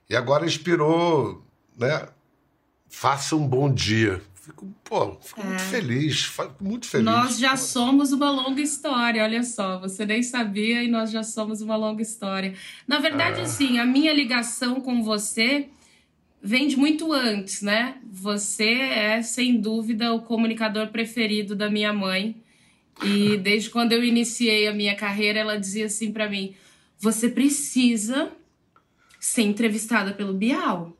E 0.10 0.16
agora 0.16 0.46
inspirou, 0.46 1.46
né? 1.78 2.08
Faça 2.88 3.36
um 3.36 3.48
bom 3.48 3.72
dia. 3.72 4.20
Fico, 4.34 4.68
pô, 4.84 5.16
fico 5.22 5.46
muito 5.46 5.62
feliz, 5.62 6.26
fico 6.26 6.56
muito 6.60 6.88
feliz. 6.88 7.06
Nós 7.06 7.38
já 7.38 7.56
somos 7.56 8.12
uma 8.12 8.32
longa 8.32 8.60
história, 8.60 9.24
olha 9.24 9.44
só, 9.44 9.80
você 9.80 10.08
nem 10.08 10.24
sabia 10.24 10.82
e 10.82 10.88
nós 10.88 11.12
já 11.12 11.22
somos 11.22 11.62
uma 11.62 11.76
longa 11.76 12.02
história. 12.02 12.56
Na 12.88 12.98
verdade, 12.98 13.42
assim, 13.42 13.78
a 13.78 13.86
minha 13.86 14.12
ligação 14.12 14.82
com 14.82 15.04
você 15.04 15.70
vem 16.42 16.68
de 16.68 16.76
muito 16.76 17.14
antes, 17.14 17.62
né? 17.62 17.98
Você 18.12 18.72
é, 18.72 19.22
sem 19.22 19.62
dúvida, 19.62 20.12
o 20.12 20.22
comunicador 20.24 20.88
preferido 20.88 21.56
da 21.56 21.70
minha 21.70 21.94
mãe. 21.94 22.36
E 23.04 23.38
desde 23.38 23.70
quando 23.70 23.92
eu 23.92 24.04
iniciei 24.04 24.68
a 24.68 24.74
minha 24.74 24.96
carreira, 24.96 25.40
ela 25.40 25.60
dizia 25.60 25.86
assim 25.86 26.12
pra 26.12 26.28
mim: 26.28 26.56
você 26.98 27.30
precisa 27.30 28.32
ser 29.20 29.44
entrevistada 29.44 30.14
pelo 30.14 30.34
Bial. 30.34 30.96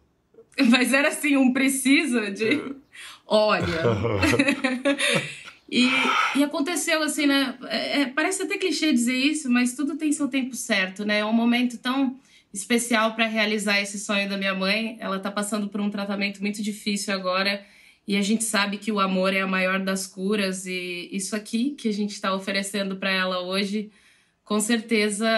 Mas 0.70 0.94
era 0.94 1.08
assim, 1.10 1.38
um 1.38 1.54
precisa 1.54 2.30
de. 2.32 2.76
Olha. 3.26 3.66
E, 5.72 5.88
e 6.36 6.44
aconteceu 6.44 7.04
assim, 7.04 7.28
né? 7.28 7.56
É, 7.68 8.02
é, 8.02 8.06
parece 8.08 8.42
até 8.42 8.58
clichê 8.58 8.92
dizer 8.92 9.16
isso, 9.16 9.52
mas 9.52 9.76
tudo 9.76 9.96
tem 9.96 10.12
seu 10.12 10.28
tempo 10.28 10.56
certo, 10.56 11.06
né? 11.06 11.20
É 11.20 11.26
um 11.26 11.32
momento 11.32 11.78
tão 11.78 12.20
especial 12.52 13.14
para 13.14 13.28
realizar 13.28 13.80
esse 13.80 14.00
sonho 14.00 14.28
da 14.28 14.36
minha 14.36 14.56
mãe. 14.56 14.98
Ela 15.00 15.20
tá 15.20 15.30
passando 15.30 15.68
por 15.68 15.80
um 15.80 15.90
tratamento 15.90 16.42
muito 16.42 16.64
difícil 16.64 17.14
agora. 17.14 17.64
E 18.08 18.16
a 18.18 18.22
gente 18.24 18.44
sabe 18.44 18.80
que 18.80 18.92
o 18.92 19.00
amor 19.00 19.34
é 19.34 19.42
a 19.42 19.48
maior 19.48 19.80
das 19.80 20.08
curas. 20.08 20.66
E 20.66 21.08
isso 21.12 21.36
aqui 21.36 21.72
que 21.72 21.88
a 21.88 21.94
gente 21.94 22.14
está 22.14 22.34
oferecendo 22.34 22.96
para 22.96 23.12
ela 23.12 23.40
hoje, 23.42 23.92
com 24.50 24.60
certeza 24.60 25.30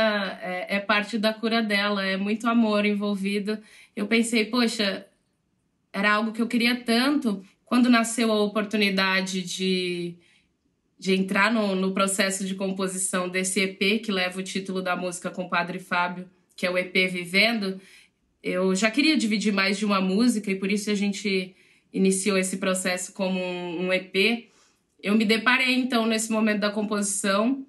é, 0.41 0.77
é 0.77 0.79
parte 0.79 1.17
da 1.17 1.33
cura 1.33 1.61
dela. 1.61 2.05
É 2.05 2.15
muito 2.15 2.47
amor 2.47 2.85
envolvido. 2.85 3.59
Eu 3.93 4.07
pensei, 4.07 4.45
poxa, 4.45 5.05
era 5.91 6.13
algo 6.13 6.31
que 6.31 6.41
eu 6.41 6.47
queria 6.47 6.77
tanto 6.77 7.43
quando 7.65 7.89
nasceu 7.89 8.31
a 8.31 8.41
oportunidade 8.41 9.41
de, 9.41 10.15
de 10.97 11.13
entrar 11.13 11.51
no, 11.51 11.75
no 11.75 11.91
processo 11.91 12.45
de 12.45 12.55
composição 12.55 13.27
desse 13.27 13.59
EP, 13.59 14.01
que 14.01 14.13
leva 14.13 14.39
o 14.39 14.43
título 14.43 14.81
da 14.81 14.95
música 14.95 15.29
Compadre 15.29 15.77
Fábio, 15.77 16.25
que 16.55 16.65
é 16.65 16.71
o 16.71 16.77
EP 16.77 16.95
Vivendo, 17.11 17.81
eu 18.41 18.73
já 18.73 18.89
queria 18.89 19.17
dividir 19.17 19.51
mais 19.51 19.77
de 19.77 19.85
uma 19.85 19.99
música 19.99 20.49
e 20.49 20.55
por 20.55 20.71
isso 20.71 20.89
a 20.89 20.95
gente 20.95 21.53
iniciou 21.91 22.37
esse 22.37 22.55
processo 22.55 23.11
como 23.11 23.37
um, 23.37 23.87
um 23.87 23.93
EP. 23.93 24.49
Eu 25.03 25.15
me 25.15 25.25
deparei, 25.25 25.75
então, 25.75 26.05
nesse 26.05 26.31
momento 26.31 26.61
da 26.61 26.71
composição, 26.71 27.65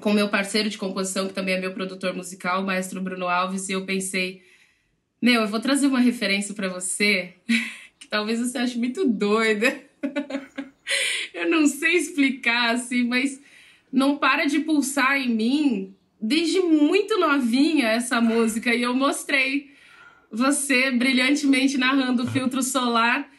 com 0.00 0.12
meu 0.12 0.28
parceiro 0.28 0.68
de 0.68 0.78
composição, 0.78 1.28
que 1.28 1.34
também 1.34 1.54
é 1.54 1.60
meu 1.60 1.72
produtor 1.72 2.14
musical, 2.14 2.62
o 2.62 2.66
maestro 2.66 3.00
Bruno 3.00 3.28
Alves, 3.28 3.68
e 3.68 3.72
eu 3.72 3.84
pensei, 3.84 4.42
meu, 5.20 5.42
eu 5.42 5.48
vou 5.48 5.60
trazer 5.60 5.86
uma 5.86 6.00
referência 6.00 6.54
para 6.54 6.68
você 6.68 7.34
Talvez 8.10 8.40
você 8.40 8.58
ache 8.58 8.76
muito 8.76 9.06
doida. 9.06 9.80
eu 11.32 11.48
não 11.48 11.64
sei 11.68 11.94
explicar, 11.94 12.74
assim, 12.74 13.04
mas 13.04 13.40
não 13.92 14.16
para 14.16 14.46
de 14.46 14.58
pulsar 14.58 15.16
em 15.16 15.28
mim 15.28 15.94
desde 16.20 16.60
muito 16.60 17.18
novinha 17.18 17.86
essa 17.86 18.20
música. 18.20 18.74
E 18.74 18.82
eu 18.82 18.92
mostrei 18.92 19.70
você 20.30 20.90
brilhantemente 20.90 21.78
narrando 21.78 22.24
o 22.24 22.26
filtro 22.26 22.62
solar 22.64 23.30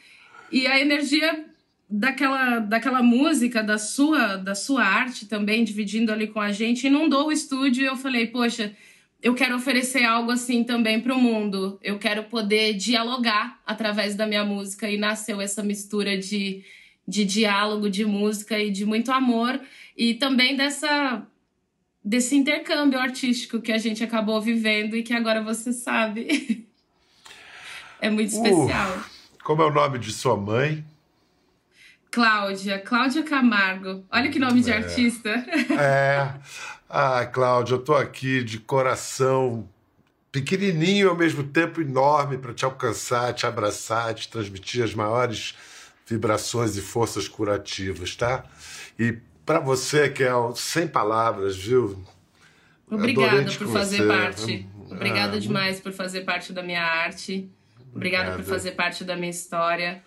e 0.50 0.66
a 0.66 0.80
energia 0.80 1.46
daquela, 1.92 2.60
daquela 2.60 3.04
música, 3.04 3.62
da 3.62 3.78
sua, 3.78 4.38
da 4.38 4.56
sua 4.56 4.84
arte 4.84 5.28
também, 5.28 5.64
dividindo 5.64 6.12
ali 6.12 6.28
com 6.28 6.40
a 6.40 6.52
gente, 6.52 6.88
inundou 6.88 7.28
o 7.28 7.32
estúdio 7.32 7.84
e 7.84 7.86
eu 7.86 7.98
falei, 7.98 8.28
poxa, 8.28 8.74
eu 9.22 9.36
quero 9.36 9.56
oferecer 9.56 10.06
algo 10.06 10.32
assim 10.32 10.64
também 10.64 11.02
para 11.02 11.14
o 11.14 11.20
mundo. 11.20 11.78
Eu 11.84 12.00
quero 12.00 12.24
poder 12.24 12.74
dialogar 12.74 13.60
através 13.66 14.16
da 14.16 14.26
minha 14.26 14.46
música 14.46 14.90
e 14.90 14.98
nasceu 14.98 15.42
essa 15.42 15.62
mistura 15.62 16.18
de, 16.18 16.64
de 17.06 17.26
diálogo, 17.26 17.90
de 17.90 18.06
música 18.06 18.58
e 18.58 18.72
de 18.72 18.86
muito 18.86 19.12
amor 19.12 19.60
e 19.98 20.14
também 20.14 20.56
dessa 20.56 21.28
desse 22.04 22.36
intercâmbio 22.36 22.98
artístico 22.98 23.62
que 23.62 23.72
a 23.72 23.78
gente 23.78 24.04
acabou 24.04 24.42
vivendo 24.42 24.96
e 24.96 25.04
que 25.04 25.14
agora 25.14 25.44
você 25.44 25.72
sabe. 25.72 26.66
é 28.02 28.10
muito 28.10 28.32
uh, 28.32 28.38
especial. 28.38 28.98
Uh, 28.98 29.44
como 29.44 29.62
é 29.62 29.66
o 29.68 29.72
nome 29.72 30.00
de 30.00 30.12
sua 30.12 30.36
mãe? 30.36 30.84
Cláudia, 32.12 32.78
Cláudia 32.80 33.24
Camargo. 33.24 34.04
Olha 34.12 34.30
que 34.30 34.38
nome 34.38 34.62
de 34.62 34.70
é, 34.70 34.76
artista. 34.76 35.30
É. 35.30 36.34
Ah, 36.90 37.26
Cláudia, 37.26 37.76
eu 37.76 37.80
estou 37.80 37.96
aqui 37.96 38.44
de 38.44 38.60
coração 38.60 39.66
pequenininho 40.30 41.10
ao 41.10 41.16
mesmo 41.16 41.42
tempo 41.42 41.82
enorme 41.82 42.38
para 42.38 42.54
te 42.54 42.66
alcançar, 42.66 43.34
te 43.34 43.46
abraçar, 43.46 44.14
te 44.14 44.28
transmitir 44.28 44.84
as 44.84 44.94
maiores 44.94 45.56
vibrações 46.06 46.76
e 46.76 46.82
forças 46.82 47.30
curativas, 47.30 48.14
tá? 48.18 48.44
E 49.00 49.18
para 49.46 49.62
você 49.62 50.10
que 50.10 50.22
é 50.22 50.32
sem 50.54 50.86
palavras, 50.86 51.56
viu? 51.56 52.04
Obrigada 52.90 53.50
por 53.50 53.68
fazer 53.68 54.06
parte. 54.06 54.68
Obrigada 54.90 55.38
ah, 55.38 55.40
demais 55.40 55.80
por 55.80 55.94
fazer 55.94 56.26
parte 56.26 56.52
da 56.52 56.62
minha 56.62 56.84
arte. 56.84 57.50
Obrigada 57.96 58.36
por 58.36 58.44
fazer 58.44 58.72
parte 58.72 59.06
da 59.06 59.16
minha 59.16 59.32
história. 59.32 60.04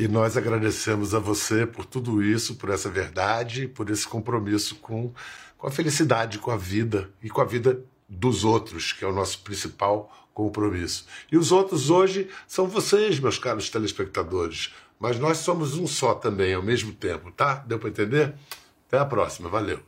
E 0.00 0.08
nós 0.08 0.34
agradecemos 0.34 1.14
a 1.14 1.18
você 1.18 1.66
por 1.66 1.84
tudo 1.84 2.22
isso, 2.22 2.54
por 2.54 2.70
essa 2.70 2.88
verdade, 2.88 3.68
por 3.68 3.90
esse 3.90 4.08
compromisso 4.08 4.76
com 4.76 5.12
com 5.60 5.66
a 5.66 5.70
felicidade, 5.70 6.38
com 6.38 6.50
a 6.50 6.56
vida 6.56 7.10
e 7.22 7.28
com 7.28 7.42
a 7.42 7.44
vida 7.44 7.84
dos 8.08 8.44
outros, 8.44 8.94
que 8.94 9.04
é 9.04 9.06
o 9.06 9.12
nosso 9.12 9.40
principal 9.40 10.10
compromisso. 10.32 11.04
E 11.30 11.36
os 11.36 11.52
outros 11.52 11.90
hoje 11.90 12.30
são 12.48 12.66
vocês, 12.66 13.20
meus 13.20 13.38
caros 13.38 13.68
telespectadores. 13.68 14.72
Mas 14.98 15.18
nós 15.18 15.36
somos 15.38 15.76
um 15.76 15.86
só 15.86 16.14
também 16.14 16.54
ao 16.54 16.62
mesmo 16.62 16.92
tempo, 16.92 17.30
tá? 17.30 17.56
Deu 17.66 17.78
para 17.78 17.90
entender? 17.90 18.34
Até 18.88 18.98
a 18.98 19.04
próxima, 19.04 19.50
valeu. 19.50 19.80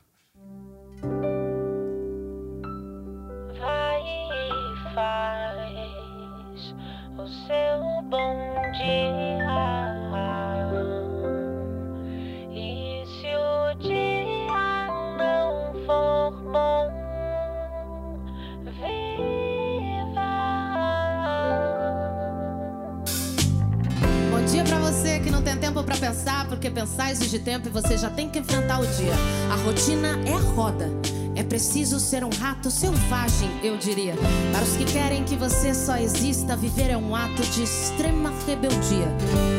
Pensar, 26.12 26.46
porque 26.46 26.68
pensar 26.70 27.10
exige 27.10 27.38
tempo 27.38 27.68
e 27.68 27.70
você 27.70 27.96
já 27.96 28.10
tem 28.10 28.28
que 28.28 28.38
enfrentar 28.38 28.80
o 28.80 28.86
dia. 28.86 29.14
A 29.50 29.56
rotina 29.64 30.08
é 30.26 30.34
a 30.34 30.38
roda. 30.54 30.90
É 31.34 31.42
preciso 31.42 31.98
ser 31.98 32.22
um 32.22 32.28
rato 32.28 32.70
selvagem, 32.70 33.50
eu 33.62 33.78
diria. 33.78 34.14
Para 34.52 34.62
os 34.62 34.76
que 34.76 34.84
querem 34.84 35.24
que 35.24 35.34
você 35.36 35.72
só 35.72 35.96
exista, 35.96 36.54
viver 36.54 36.90
é 36.90 36.96
um 36.96 37.16
ato 37.16 37.40
de 37.42 37.62
extrema 37.62 38.30
rebeldia. 38.46 39.08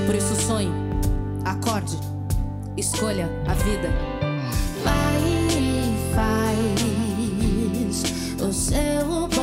Por 0.05 0.13
isso 0.13 0.35
sonhe, 0.45 0.71
acorde, 1.43 1.97
escolha 2.77 3.27
a 3.47 3.55
vida. 3.55 3.89
Vai 4.83 5.23
e 5.57 5.95
faz 6.13 6.43
o 8.39 8.53
seu 8.53 9.27
bom 9.29 9.42